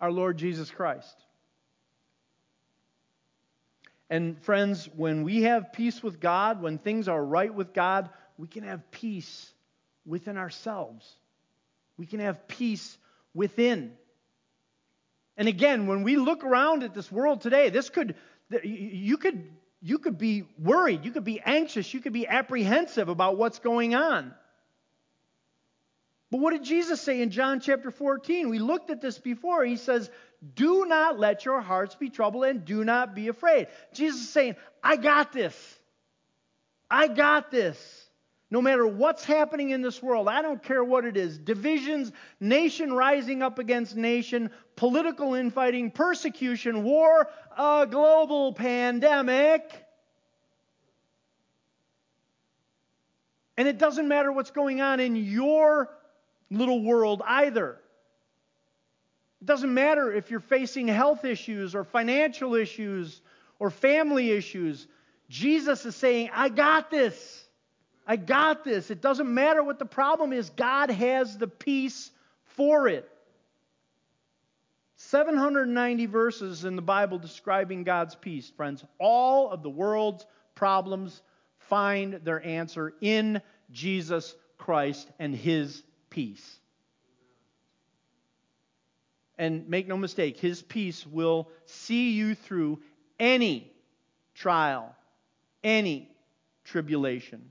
our 0.00 0.10
Lord 0.10 0.38
Jesus 0.38 0.70
Christ. 0.70 1.16
And 4.10 4.42
friends, 4.42 4.88
when 4.96 5.22
we 5.22 5.42
have 5.42 5.72
peace 5.72 6.02
with 6.02 6.20
God, 6.20 6.62
when 6.62 6.78
things 6.78 7.08
are 7.08 7.22
right 7.22 7.52
with 7.52 7.74
God, 7.74 8.08
we 8.38 8.48
can 8.48 8.64
have 8.64 8.90
peace 8.90 9.52
within 10.06 10.38
ourselves. 10.38 11.06
We 11.98 12.06
can 12.06 12.20
have 12.20 12.48
peace 12.48 12.96
within. 13.34 13.92
And 15.36 15.46
again, 15.46 15.86
when 15.86 16.02
we 16.02 16.16
look 16.16 16.44
around 16.44 16.82
at 16.82 16.94
this 16.94 17.12
world 17.12 17.42
today, 17.42 17.68
this 17.68 17.90
could 17.90 18.14
you 18.62 19.16
could 19.18 19.50
you 19.80 19.98
could 19.98 20.18
be 20.18 20.44
worried, 20.58 21.04
you 21.04 21.12
could 21.12 21.24
be 21.24 21.40
anxious, 21.40 21.92
you 21.94 22.00
could 22.00 22.12
be 22.12 22.26
apprehensive 22.26 23.08
about 23.08 23.36
what's 23.36 23.58
going 23.60 23.94
on. 23.94 24.34
But 26.30 26.40
what 26.40 26.50
did 26.50 26.64
Jesus 26.64 27.00
say 27.00 27.22
in 27.22 27.30
John 27.30 27.60
chapter 27.60 27.90
14? 27.90 28.50
We 28.50 28.58
looked 28.58 28.90
at 28.90 29.00
this 29.00 29.18
before. 29.18 29.64
He 29.64 29.76
says, 29.76 30.10
do 30.54 30.84
not 30.84 31.18
let 31.18 31.44
your 31.44 31.60
hearts 31.60 31.94
be 31.94 32.10
troubled 32.10 32.44
and 32.44 32.64
do 32.64 32.84
not 32.84 33.14
be 33.14 33.28
afraid. 33.28 33.68
Jesus 33.94 34.22
is 34.22 34.28
saying, 34.28 34.56
I 34.82 34.96
got 34.96 35.32
this. 35.32 35.56
I 36.90 37.08
got 37.08 37.50
this. 37.50 38.04
No 38.50 38.62
matter 38.62 38.86
what's 38.86 39.24
happening 39.24 39.70
in 39.70 39.82
this 39.82 40.02
world, 40.02 40.26
I 40.26 40.40
don't 40.40 40.62
care 40.62 40.82
what 40.82 41.04
it 41.04 41.18
is 41.18 41.36
divisions, 41.36 42.12
nation 42.40 42.92
rising 42.92 43.42
up 43.42 43.58
against 43.58 43.94
nation, 43.94 44.50
political 44.74 45.34
infighting, 45.34 45.90
persecution, 45.90 46.82
war, 46.82 47.28
a 47.58 47.86
global 47.90 48.52
pandemic. 48.52 49.84
And 53.56 53.66
it 53.66 53.78
doesn't 53.78 54.06
matter 54.06 54.30
what's 54.30 54.52
going 54.52 54.80
on 54.80 55.00
in 55.00 55.16
your 55.16 55.90
little 56.50 56.82
world 56.82 57.20
either. 57.26 57.80
It 59.40 59.46
doesn't 59.46 59.74
matter 59.74 60.12
if 60.12 60.30
you're 60.30 60.40
facing 60.40 60.86
health 60.86 61.24
issues 61.24 61.74
or 61.74 61.82
financial 61.82 62.54
issues 62.54 63.20
or 63.58 63.70
family 63.70 64.30
issues. 64.30 64.86
Jesus 65.28 65.84
is 65.84 65.96
saying, 65.96 66.30
I 66.32 66.48
got 66.48 66.90
this. 66.90 67.44
I 68.06 68.16
got 68.16 68.64
this. 68.64 68.90
It 68.90 69.02
doesn't 69.02 69.32
matter 69.32 69.62
what 69.62 69.80
the 69.80 69.84
problem 69.84 70.32
is, 70.32 70.50
God 70.50 70.90
has 70.90 71.36
the 71.36 71.48
peace 71.48 72.10
for 72.44 72.88
it. 72.88 73.08
790 75.10 76.04
verses 76.04 76.66
in 76.66 76.76
the 76.76 76.82
Bible 76.82 77.18
describing 77.18 77.82
God's 77.82 78.14
peace, 78.14 78.50
friends. 78.50 78.84
All 78.98 79.50
of 79.50 79.62
the 79.62 79.70
world's 79.70 80.26
problems 80.54 81.22
find 81.60 82.20
their 82.24 82.44
answer 82.44 82.92
in 83.00 83.40
Jesus 83.70 84.34
Christ 84.58 85.08
and 85.18 85.34
his 85.34 85.82
peace. 86.10 86.58
And 89.38 89.66
make 89.70 89.88
no 89.88 89.96
mistake, 89.96 90.36
his 90.36 90.60
peace 90.60 91.06
will 91.06 91.48
see 91.64 92.10
you 92.10 92.34
through 92.34 92.78
any 93.18 93.72
trial, 94.34 94.94
any 95.64 96.10
tribulation. 96.64 97.50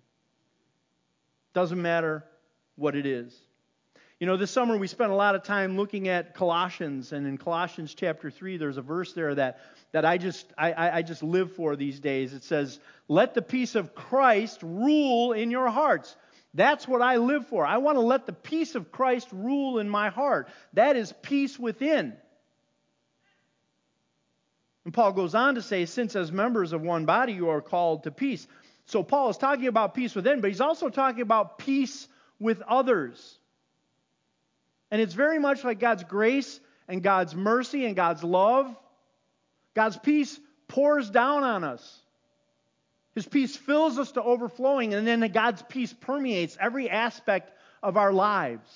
Doesn't 1.56 1.82
matter 1.82 2.24
what 2.76 2.96
it 2.96 3.08
is. 3.08 3.36
You 4.19 4.25
know, 4.27 4.38
this 4.38 4.49
summer 4.51 4.77
we 4.77 4.88
spent 4.88 5.12
a 5.12 5.15
lot 5.15 5.36
of 5.36 5.43
time 5.43 5.77
looking 5.77 6.08
at 6.08 6.34
Colossians, 6.34 7.12
and 7.12 7.27
in 7.27 7.38
Colossians 7.38 7.93
chapter 7.93 8.32
3, 8.32 8.58
there's 8.58 8.77
a 8.77 8.82
verse 8.82 9.13
there 9.13 9.36
that, 9.36 9.60
that 9.91 10.06
I, 10.06 10.17
just, 10.17 10.51
I, 10.58 10.97
I 10.97 11.01
just 11.03 11.21
live 11.21 11.53
for 11.53 11.75
these 11.75 11.99
days. 11.99 12.34
It 12.34 12.43
says, 12.43 12.80
Let 13.08 13.36
the 13.36 13.43
peace 13.43 13.75
of 13.75 13.93
Christ 13.93 14.60
rule 14.63 15.34
in 15.34 15.51
your 15.51 15.69
hearts 15.69 16.15
that's 16.58 16.88
what 16.88 17.03
I 17.03 17.17
live 17.17 17.47
for. 17.47 17.65
I 17.67 17.77
want 17.77 17.97
to 17.97 18.01
let 18.01 18.25
the 18.25 18.34
peace 18.34 18.73
of 18.73 18.91
Christ 18.91 19.27
rule 19.32 19.77
in 19.77 19.88
my 19.88 20.10
heart. 20.10 20.49
That 20.73 20.95
is 20.95 21.13
peace 21.21 21.60
within. 21.60 22.17
And 24.84 24.91
Paul 24.91 25.12
goes 25.12 25.36
on 25.36 25.53
to 25.53 25.62
say, 25.62 25.86
since 25.86 26.15
as 26.15 26.32
members 26.32 26.73
of 26.73 26.82
one 26.82 27.06
body 27.06 27.34
you 27.34 27.49
are 27.49 27.62
called 27.62 28.03
to 28.03 28.12
peace. 28.12 28.47
So 28.86 29.03
Paul 29.03 29.30
is 29.30 29.38
talking 29.38 29.67
about 29.67 29.93
peace 29.93 30.15
within, 30.15 30.41
but 30.41 30.49
he's 30.49 30.62
also 30.62 30.89
talking 30.89 31.21
about 31.21 31.60
peace 31.60 32.08
with 32.39 32.62
others. 32.62 33.38
And 34.91 35.02
it's 35.02 35.13
very 35.13 35.39
much 35.39 35.63
like 35.63 35.80
God's 35.80 36.04
grace 36.04 36.60
and 36.88 37.04
God's 37.04 37.36
mercy 37.36 37.86
and 37.86 37.95
God's 37.95 38.23
love. 38.23 38.73
God's 39.73 39.97
peace 39.97 40.39
pours 40.67 41.10
down 41.10 41.43
on 41.43 41.63
us. 41.63 42.02
His 43.15 43.28
peace 43.28 43.56
fills 43.56 43.97
us 43.97 44.12
to 44.13 44.21
overflowing, 44.21 44.93
and 44.93 45.06
then 45.08 45.19
God's 45.32 45.63
peace 45.63 45.91
permeates 45.91 46.58
every 46.60 46.89
aspect 46.89 47.52
of 47.82 47.97
our 47.97 48.13
lives. 48.13 48.69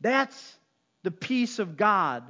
That's 0.00 0.58
the 1.02 1.10
peace 1.10 1.58
of 1.58 1.76
God. 1.76 2.24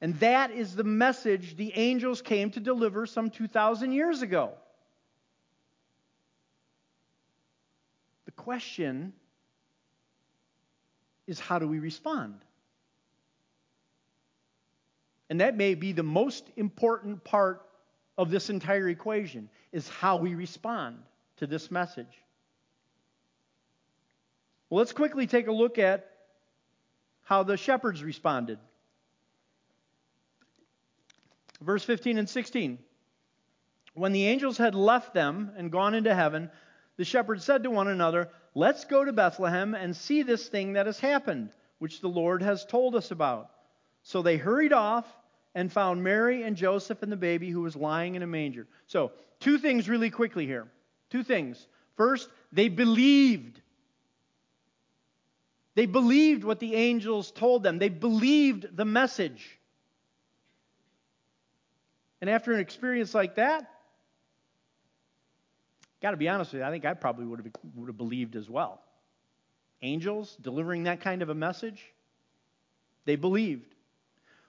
And 0.00 0.18
that 0.18 0.50
is 0.50 0.74
the 0.74 0.84
message 0.84 1.56
the 1.56 1.72
angels 1.76 2.20
came 2.22 2.50
to 2.50 2.60
deliver 2.60 3.06
some 3.06 3.30
2,000 3.30 3.92
years 3.92 4.22
ago. 4.22 4.50
The 8.24 8.32
question 8.32 9.12
is 11.26 11.38
how 11.40 11.58
do 11.58 11.66
we 11.66 11.78
respond? 11.78 12.34
And 15.30 15.40
that 15.40 15.56
may 15.56 15.74
be 15.74 15.92
the 15.92 16.02
most 16.02 16.44
important 16.56 17.24
part 17.24 17.62
of 18.18 18.30
this 18.30 18.50
entire 18.50 18.88
equation 18.88 19.48
is 19.72 19.88
how 19.88 20.16
we 20.16 20.34
respond 20.34 20.98
to 21.38 21.46
this 21.46 21.70
message. 21.70 22.22
Well, 24.68 24.78
let's 24.78 24.92
quickly 24.92 25.26
take 25.26 25.46
a 25.46 25.52
look 25.52 25.78
at 25.78 26.10
how 27.24 27.42
the 27.42 27.56
shepherds 27.56 28.02
responded. 28.02 28.58
Verse 31.60 31.84
15 31.84 32.18
and 32.18 32.28
16. 32.28 32.78
When 33.94 34.12
the 34.12 34.26
angels 34.26 34.58
had 34.58 34.74
left 34.74 35.14
them 35.14 35.52
and 35.56 35.70
gone 35.70 35.94
into 35.94 36.14
heaven, 36.14 36.50
the 36.96 37.04
shepherds 37.04 37.44
said 37.44 37.62
to 37.62 37.70
one 37.70 37.88
another, 37.88 38.30
Let's 38.54 38.84
go 38.84 39.04
to 39.04 39.12
Bethlehem 39.12 39.74
and 39.74 39.96
see 39.96 40.22
this 40.22 40.48
thing 40.48 40.74
that 40.74 40.86
has 40.86 40.98
happened, 40.98 41.50
which 41.78 42.00
the 42.00 42.08
Lord 42.08 42.42
has 42.42 42.64
told 42.64 42.94
us 42.94 43.10
about. 43.10 43.50
So 44.02 44.22
they 44.22 44.36
hurried 44.36 44.72
off 44.72 45.06
and 45.54 45.72
found 45.72 46.02
Mary 46.02 46.42
and 46.42 46.56
Joseph 46.56 47.02
and 47.02 47.12
the 47.12 47.16
baby 47.16 47.50
who 47.50 47.62
was 47.62 47.76
lying 47.76 48.14
in 48.14 48.22
a 48.22 48.26
manger. 48.26 48.66
So, 48.86 49.12
two 49.40 49.58
things 49.58 49.88
really 49.88 50.10
quickly 50.10 50.46
here. 50.46 50.66
Two 51.10 51.22
things. 51.22 51.66
First, 51.96 52.28
they 52.52 52.68
believed. 52.68 53.60
They 55.74 55.86
believed 55.86 56.44
what 56.44 56.60
the 56.60 56.74
angels 56.74 57.30
told 57.30 57.62
them, 57.62 57.78
they 57.78 57.88
believed 57.88 58.76
the 58.76 58.84
message. 58.84 59.58
And 62.20 62.30
after 62.30 62.52
an 62.52 62.60
experience 62.60 63.14
like 63.14 63.34
that, 63.36 63.68
got 66.02 66.10
to 66.10 66.16
be 66.16 66.28
honest 66.28 66.52
with 66.52 66.60
you, 66.60 66.66
I 66.66 66.70
think 66.70 66.84
I 66.84 66.94
probably 66.94 67.24
would 67.26 67.38
have, 67.40 67.52
would 67.76 67.88
have 67.88 67.96
believed 67.96 68.36
as 68.36 68.50
well. 68.50 68.80
Angels 69.80 70.36
delivering 70.40 70.84
that 70.84 71.00
kind 71.00 71.22
of 71.22 71.28
a 71.28 71.34
message, 71.34 71.82
they 73.04 73.16
believed. 73.16 73.74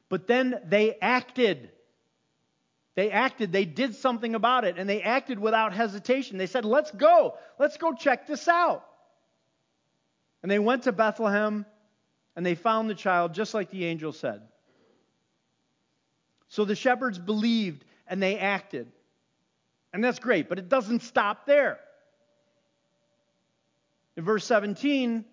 But 0.10 0.28
then 0.28 0.60
they 0.66 0.98
acted. 1.02 1.70
They 2.96 3.10
acted. 3.10 3.52
They 3.52 3.66
did 3.66 3.96
something 3.96 4.36
about 4.36 4.66
it, 4.66 4.78
and 4.78 4.88
they 4.90 5.02
acted 5.02 5.40
without 5.40 5.74
hesitation. 5.74 6.38
They 6.38 6.48
said, 6.48 6.66
Let's 6.66 6.92
go. 6.92 7.36
Let's 7.58 7.78
go 7.78 7.94
check 7.94 8.28
this 8.28 8.48
out. 8.48 8.86
And 10.42 10.52
they 10.52 10.60
went 10.60 10.84
to 10.84 10.92
Bethlehem, 10.92 11.66
and 12.36 12.46
they 12.46 12.56
found 12.56 12.90
the 12.90 12.96
child 12.96 13.34
just 13.34 13.54
like 13.54 13.70
the 13.70 13.86
angel 13.86 14.12
said. 14.12 14.42
So 16.50 16.66
the 16.66 16.76
shepherds 16.76 17.18
believed 17.18 17.84
and 18.08 18.22
they 18.22 18.38
acted. 18.38 18.92
And 19.94 20.04
that's 20.04 20.20
great, 20.20 20.50
but 20.50 20.60
it 20.60 20.70
doesn't 20.70 21.04
stop 21.04 21.46
there. 21.46 21.80
In 24.18 24.24
verse 24.24 24.46
17, 24.46 25.24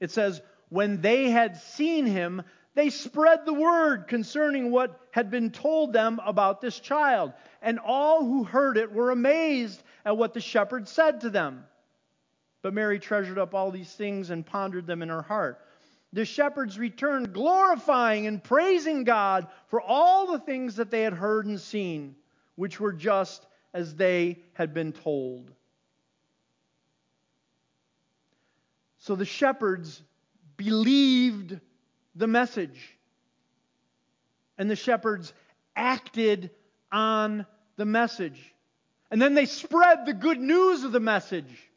it 0.00 0.10
says, 0.10 0.40
When 0.70 1.00
they 1.00 1.30
had 1.30 1.58
seen 1.58 2.06
him, 2.06 2.42
they 2.74 2.90
spread 2.90 3.44
the 3.44 3.54
word 3.54 4.08
concerning 4.08 4.70
what 4.70 4.98
had 5.10 5.30
been 5.30 5.50
told 5.50 5.92
them 5.92 6.20
about 6.24 6.60
this 6.60 6.80
child. 6.80 7.32
And 7.62 7.78
all 7.78 8.24
who 8.24 8.44
heard 8.44 8.76
it 8.78 8.92
were 8.92 9.10
amazed 9.10 9.82
at 10.04 10.16
what 10.16 10.34
the 10.34 10.40
shepherds 10.40 10.90
said 10.90 11.20
to 11.20 11.30
them. 11.30 11.64
But 12.62 12.74
Mary 12.74 12.98
treasured 12.98 13.38
up 13.38 13.54
all 13.54 13.70
these 13.70 13.92
things 13.92 14.30
and 14.30 14.44
pondered 14.44 14.86
them 14.86 15.02
in 15.02 15.10
her 15.10 15.22
heart 15.22 15.60
the 16.14 16.24
shepherds 16.24 16.78
returned, 16.78 17.32
glorifying 17.32 18.28
and 18.28 18.42
praising 18.42 19.02
God 19.02 19.48
for 19.66 19.82
all 19.82 20.30
the 20.30 20.38
things 20.38 20.76
that 20.76 20.90
they 20.90 21.02
had 21.02 21.12
heard 21.12 21.44
and 21.44 21.60
seen, 21.60 22.14
which 22.56 22.80
were 22.80 22.92
just 22.92 23.46
as 23.72 23.94
they 23.94 24.38
had 24.54 24.72
been 24.72 24.92
told. 24.92 25.50
So 28.98 29.16
the 29.16 29.24
shepherds 29.24 30.00
believed 30.56 31.60
the 32.14 32.26
message, 32.26 32.96
and 34.56 34.70
the 34.70 34.76
shepherds 34.76 35.32
acted 35.76 36.50
on 36.90 37.44
the 37.76 37.84
message. 37.84 38.54
And 39.10 39.20
then 39.20 39.34
they 39.34 39.46
spread 39.46 40.06
the 40.06 40.14
good 40.14 40.40
news 40.40 40.84
of 40.84 40.92
the 40.92 41.00
message. 41.00 41.70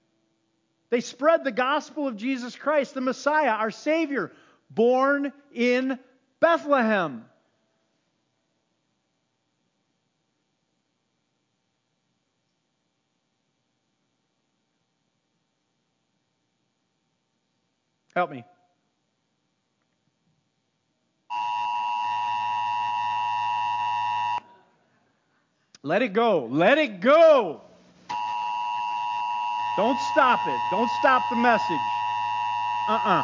They 0.89 1.01
spread 1.01 1.43
the 1.43 1.51
gospel 1.51 2.07
of 2.07 2.15
Jesus 2.15 2.55
Christ, 2.55 2.93
the 2.93 3.01
Messiah, 3.01 3.49
our 3.49 3.71
Savior, 3.71 4.31
born 4.69 5.33
in 5.53 5.99
Bethlehem. 6.39 7.25
Help 18.17 18.31
me. 18.31 18.43
Let 25.83 26.01
it 26.01 26.13
go. 26.13 26.47
Let 26.47 26.79
it 26.79 26.99
go. 26.99 27.61
Don't 29.75 29.99
stop 29.99 30.39
it. 30.47 30.59
Don't 30.71 30.89
stop 30.99 31.29
the 31.29 31.35
message. 31.35 31.69
Uh 32.89 32.93
uh-uh. 32.93 33.19
uh 33.19 33.23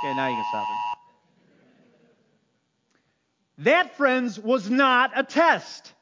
Okay, 0.00 0.14
now 0.14 0.26
you 0.26 0.36
can 0.36 0.44
stop 0.44 0.68
it. 0.68 0.93
That, 3.64 3.96
friends, 3.96 4.38
was 4.38 4.70
not 4.70 5.12
a 5.16 5.22
test. 5.22 5.92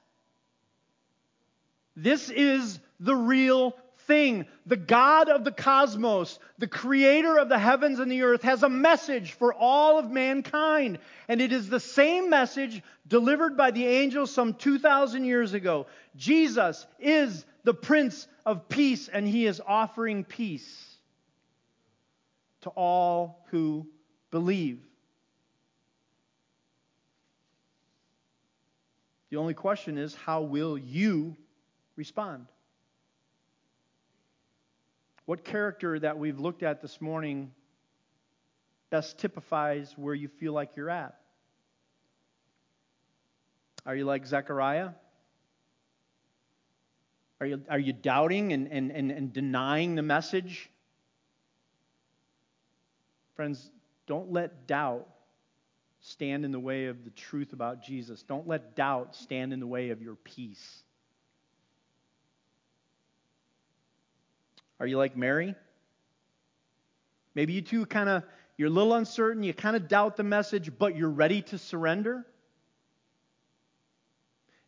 This 1.96 2.30
is 2.30 2.78
the 3.00 3.14
real 3.14 3.76
thing. 4.06 4.46
The 4.66 4.76
God 4.76 5.28
of 5.28 5.44
the 5.44 5.52
cosmos, 5.52 6.38
the 6.58 6.66
creator 6.66 7.38
of 7.38 7.48
the 7.48 7.58
heavens 7.58 8.00
and 8.00 8.10
the 8.10 8.22
earth, 8.22 8.42
has 8.42 8.62
a 8.62 8.68
message 8.68 9.32
for 9.32 9.54
all 9.54 9.98
of 9.98 10.10
mankind. 10.10 10.98
And 11.28 11.40
it 11.40 11.52
is 11.52 11.68
the 11.68 11.80
same 11.80 12.30
message 12.30 12.82
delivered 13.06 13.56
by 13.56 13.70
the 13.70 13.86
angel 13.86 14.26
some 14.26 14.54
2,000 14.54 15.24
years 15.24 15.54
ago. 15.54 15.86
Jesus 16.16 16.86
is 16.98 17.44
the 17.64 17.74
Prince 17.74 18.26
of 18.44 18.68
Peace, 18.68 19.08
and 19.08 19.26
he 19.26 19.46
is 19.46 19.60
offering 19.64 20.24
peace 20.24 20.96
to 22.62 22.70
all 22.70 23.46
who 23.50 23.86
believe. 24.32 24.80
The 29.32 29.38
only 29.38 29.54
question 29.54 29.96
is 29.96 30.14
how 30.14 30.42
will 30.42 30.76
you 30.76 31.38
respond? 31.96 32.48
What 35.24 35.42
character 35.42 35.98
that 35.98 36.18
we've 36.18 36.38
looked 36.38 36.62
at 36.62 36.82
this 36.82 37.00
morning 37.00 37.50
best 38.90 39.16
typifies 39.16 39.94
where 39.96 40.14
you 40.14 40.28
feel 40.28 40.52
like 40.52 40.76
you're 40.76 40.90
at? 40.90 41.18
Are 43.86 43.96
you 43.96 44.04
like 44.04 44.26
Zechariah? 44.26 44.90
Are 47.40 47.46
you, 47.46 47.62
are 47.70 47.78
you 47.78 47.94
doubting 47.94 48.52
and, 48.52 48.70
and, 48.70 48.92
and, 48.92 49.10
and 49.10 49.32
denying 49.32 49.94
the 49.94 50.02
message? 50.02 50.68
Friends, 53.34 53.70
don't 54.06 54.30
let 54.30 54.66
doubt 54.66 55.08
stand 56.02 56.44
in 56.44 56.52
the 56.52 56.60
way 56.60 56.86
of 56.86 57.04
the 57.04 57.10
truth 57.10 57.52
about 57.52 57.82
Jesus. 57.82 58.22
Don't 58.22 58.46
let 58.46 58.74
doubt 58.74 59.14
stand 59.16 59.52
in 59.52 59.60
the 59.60 59.66
way 59.66 59.90
of 59.90 60.02
your 60.02 60.16
peace. 60.16 60.82
Are 64.80 64.86
you 64.86 64.98
like 64.98 65.16
Mary? 65.16 65.54
Maybe 67.36 67.52
you 67.52 67.62
too 67.62 67.86
kind 67.86 68.08
of, 68.08 68.24
you're 68.58 68.68
a 68.68 68.72
little 68.72 68.94
uncertain, 68.94 69.44
you 69.44 69.54
kind 69.54 69.76
of 69.76 69.86
doubt 69.86 70.16
the 70.16 70.24
message, 70.24 70.72
but 70.76 70.96
you're 70.96 71.08
ready 71.08 71.40
to 71.42 71.58
surrender. 71.58 72.26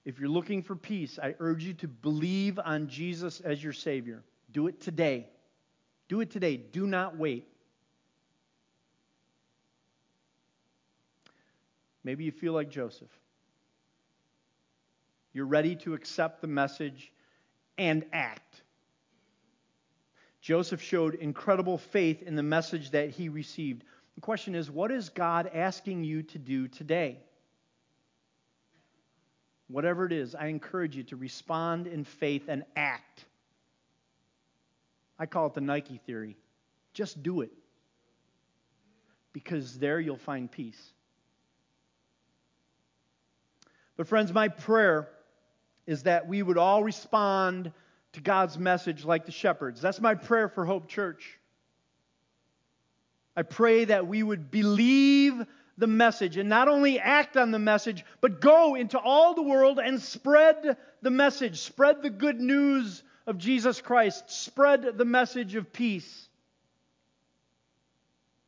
If 0.04 0.20
you're 0.20 0.28
looking 0.28 0.62
for 0.62 0.76
peace, 0.76 1.18
I 1.20 1.34
urge 1.40 1.64
you 1.64 1.74
to 1.74 1.88
believe 1.88 2.60
on 2.64 2.88
Jesus 2.88 3.40
as 3.40 3.62
your 3.62 3.72
Savior. 3.72 4.22
Do 4.52 4.68
it 4.68 4.80
today. 4.80 5.26
Do 6.08 6.20
it 6.20 6.30
today. 6.30 6.58
Do 6.58 6.86
not 6.86 7.18
wait. 7.18 7.48
Maybe 12.04 12.24
you 12.24 12.32
feel 12.32 12.52
like 12.52 12.70
Joseph. 12.70 13.10
You're 15.32 15.46
ready 15.46 15.74
to 15.76 15.94
accept 15.94 16.40
the 16.40 16.46
message 16.46 17.10
and 17.76 18.04
act. 18.12 18.62
Joseph 20.40 20.82
showed 20.82 21.14
incredible 21.14 21.78
faith 21.78 22.22
in 22.22 22.36
the 22.36 22.42
message 22.42 22.90
that 22.90 23.10
he 23.10 23.28
received. 23.28 23.82
The 24.14 24.20
question 24.20 24.54
is 24.54 24.70
what 24.70 24.92
is 24.92 25.08
God 25.08 25.50
asking 25.52 26.04
you 26.04 26.22
to 26.22 26.38
do 26.38 26.68
today? 26.68 27.18
whatever 29.68 30.06
it 30.06 30.12
is, 30.12 30.34
I 30.34 30.46
encourage 30.46 30.96
you 30.96 31.02
to 31.04 31.16
respond 31.16 31.86
in 31.86 32.04
faith 32.04 32.44
and 32.48 32.64
act. 32.76 33.24
I 35.18 35.26
call 35.26 35.46
it 35.46 35.54
the 35.54 35.60
Nike 35.60 36.00
theory. 36.06 36.36
Just 36.92 37.22
do 37.22 37.40
it. 37.40 37.50
Because 39.32 39.78
there 39.78 39.98
you'll 39.98 40.16
find 40.16 40.50
peace. 40.50 40.92
But, 43.96 44.08
friends, 44.08 44.32
my 44.32 44.48
prayer 44.48 45.08
is 45.86 46.04
that 46.04 46.26
we 46.26 46.42
would 46.42 46.58
all 46.58 46.82
respond 46.82 47.72
to 48.14 48.20
God's 48.20 48.58
message 48.58 49.04
like 49.04 49.26
the 49.26 49.32
shepherds. 49.32 49.80
That's 49.80 50.00
my 50.00 50.14
prayer 50.14 50.48
for 50.48 50.64
Hope 50.64 50.88
Church. 50.88 51.38
I 53.36 53.42
pray 53.42 53.84
that 53.86 54.06
we 54.06 54.22
would 54.22 54.50
believe 54.50 55.44
the 55.76 55.86
message 55.88 56.36
and 56.36 56.48
not 56.48 56.68
only 56.68 57.00
act 57.00 57.36
on 57.36 57.50
the 57.50 57.58
message, 57.58 58.04
but 58.20 58.40
go 58.40 58.76
into 58.76 58.98
all 58.98 59.34
the 59.34 59.42
world 59.42 59.80
and 59.80 60.00
spread 60.00 60.76
the 61.02 61.10
message, 61.10 61.60
spread 61.60 62.02
the 62.02 62.10
good 62.10 62.40
news 62.40 63.02
of 63.26 63.38
Jesus 63.38 63.80
Christ, 63.80 64.30
spread 64.30 64.96
the 64.96 65.04
message 65.04 65.56
of 65.56 65.72
peace. 65.72 66.28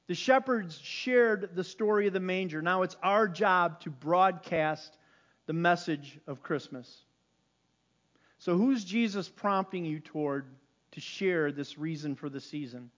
The 0.07 0.15
shepherds 0.15 0.79
shared 0.79 1.57
the 1.57 1.65
story 1.65 2.07
of 2.07 2.13
the 2.13 2.21
manger. 2.21 2.63
Now 2.63 2.83
it's 2.83 2.97
our 3.03 3.27
job 3.27 3.81
to 3.81 3.91
broadcast 3.91 4.97
the 5.47 5.53
message 5.53 6.19
of 6.27 6.43
Christmas. 6.43 7.05
So, 8.39 8.57
who's 8.57 8.85
Jesus 8.85 9.29
prompting 9.29 9.85
you 9.85 10.01
toward 10.01 10.47
to 10.93 11.01
share 11.01 11.51
this 11.53 11.79
reason 11.79 12.15
for 12.17 12.29
the 12.29 12.41
season? 12.41 12.91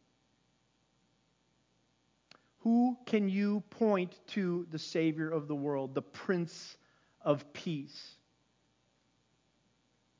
Who 2.63 2.99
can 3.07 3.29
you 3.29 3.63
point 3.71 4.19
to 4.29 4.67
the 4.71 4.79
Savior 4.79 5.31
of 5.31 5.47
the 5.47 5.55
world, 5.55 5.95
the 5.95 6.03
Prince 6.03 6.77
of 7.23 7.53
Peace? 7.53 8.15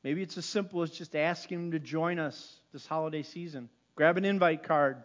Maybe 0.03 0.21
it's 0.21 0.37
as 0.37 0.45
simple 0.45 0.81
as 0.81 0.91
just 0.91 1.15
asking 1.15 1.59
him 1.59 1.71
to 1.71 1.79
join 1.79 2.19
us 2.19 2.55
this 2.71 2.85
holiday 2.85 3.23
season. 3.23 3.69
Grab 3.95 4.17
an 4.17 4.23
invite 4.23 4.63
card 4.63 5.03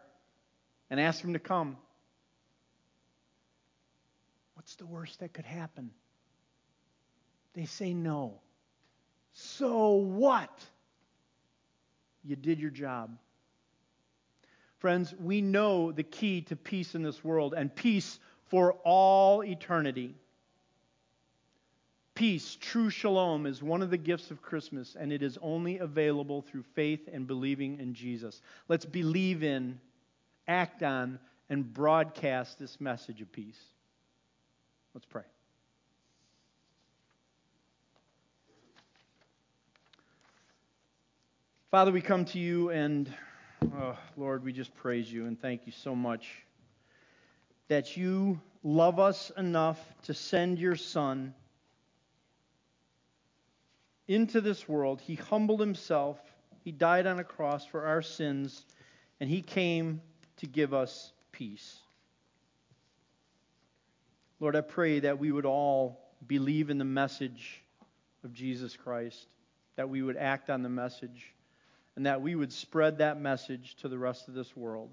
and 0.89 1.01
ask 1.01 1.23
him 1.23 1.33
to 1.33 1.41
come. 1.41 1.77
What's 4.55 4.77
the 4.77 4.87
worst 4.87 5.19
that 5.21 5.33
could 5.33 5.45
happen? 5.45 5.91
They 7.55 7.67
say 7.67 7.95
no. 7.95 8.41
So 9.33 9.93
what? 9.93 10.51
You 12.25 12.37
did 12.37 12.61
your 12.61 12.71
job. 12.71 13.17
Friends, 14.79 15.15
we 15.19 15.41
know 15.41 15.93
the 15.93 16.03
key 16.03 16.43
to 16.43 16.57
peace 16.57 16.95
in 16.95 17.03
this 17.03 17.25
world 17.25 17.55
and 17.57 17.75
peace 17.75 18.19
for 18.47 18.75
all 18.85 19.43
eternity. 19.43 20.15
Peace, 22.15 22.57
true 22.61 22.91
shalom, 22.91 23.47
is 23.47 23.63
one 23.63 23.83
of 23.83 23.91
the 23.91 23.97
gifts 23.97 24.31
of 24.31 24.41
Christmas, 24.41 24.97
and 24.99 25.13
it 25.13 25.23
is 25.23 25.39
only 25.43 25.79
available 25.79 26.43
through 26.43 26.63
faith 26.75 27.09
and 27.13 27.27
believing 27.27 27.81
in 27.81 27.95
Jesus. 27.95 28.41
Let's 28.69 28.85
believe 28.85 29.43
in, 29.43 29.81
act 30.47 30.83
on, 30.83 31.19
and 31.49 31.73
broadcast 31.73 32.59
this 32.59 32.81
message 32.81 33.21
of 33.21 33.33
peace. 33.33 33.61
Let's 34.95 35.07
pray. 35.07 35.25
Father, 41.75 41.91
we 41.91 42.03
come 42.03 42.25
to 42.27 42.39
you 42.39 42.71
and 42.71 43.13
Oh, 43.75 43.99
Lord, 44.17 44.45
we 44.45 44.53
just 44.53 44.73
praise 44.77 45.13
you 45.13 45.27
and 45.27 45.37
thank 45.37 45.67
you 45.67 45.73
so 45.73 45.97
much 45.97 46.31
that 47.67 47.97
you 47.97 48.41
love 48.63 49.01
us 49.01 49.33
enough 49.37 49.81
to 50.05 50.15
send 50.15 50.61
your 50.61 50.77
Son 50.77 51.35
into 54.07 54.41
this 54.41 54.69
world. 54.69 55.01
He 55.01 55.17
humbled 55.17 55.59
himself, 55.59 56.17
He 56.63 56.71
died 56.71 57.09
on 57.09 57.19
a 57.19 57.25
cross 57.25 57.67
for 57.67 57.87
our 57.87 58.03
sins, 58.03 58.65
and 59.19 59.29
He 59.29 59.43
came 59.43 60.01
to 60.37 60.47
give 60.47 60.73
us 60.73 61.11
peace. 61.33 61.81
Lord, 64.39 64.55
I 64.55 64.61
pray 64.61 65.01
that 65.01 65.19
we 65.19 65.33
would 65.33 65.45
all 65.45 65.99
believe 66.25 66.71
in 66.71 66.79
the 66.79 66.85
message 66.85 67.65
of 68.23 68.33
Jesus 68.33 68.77
Christ, 68.77 69.27
that 69.75 69.89
we 69.89 70.03
would 70.03 70.17
act 70.17 70.51
on 70.51 70.63
the 70.63 70.69
message 70.69 71.35
and 71.97 72.07
that 72.07 72.21
we 72.21 72.35
would 72.35 72.53
spread 72.53 72.99
that 72.99 73.21
message 73.21 73.77
to 73.77 73.89
the 73.89 73.99
rest 73.99 74.29
of 74.29 74.35
this 74.35 74.57
world. 74.57 74.91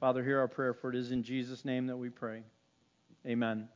Father, 0.00 0.22
hear 0.22 0.40
our 0.40 0.48
prayer, 0.48 0.74
for 0.74 0.90
it 0.90 0.96
is 0.96 1.12
in 1.12 1.22
Jesus' 1.22 1.64
name 1.64 1.86
that 1.86 1.96
we 1.96 2.08
pray. 2.08 2.42
Amen. 3.26 3.68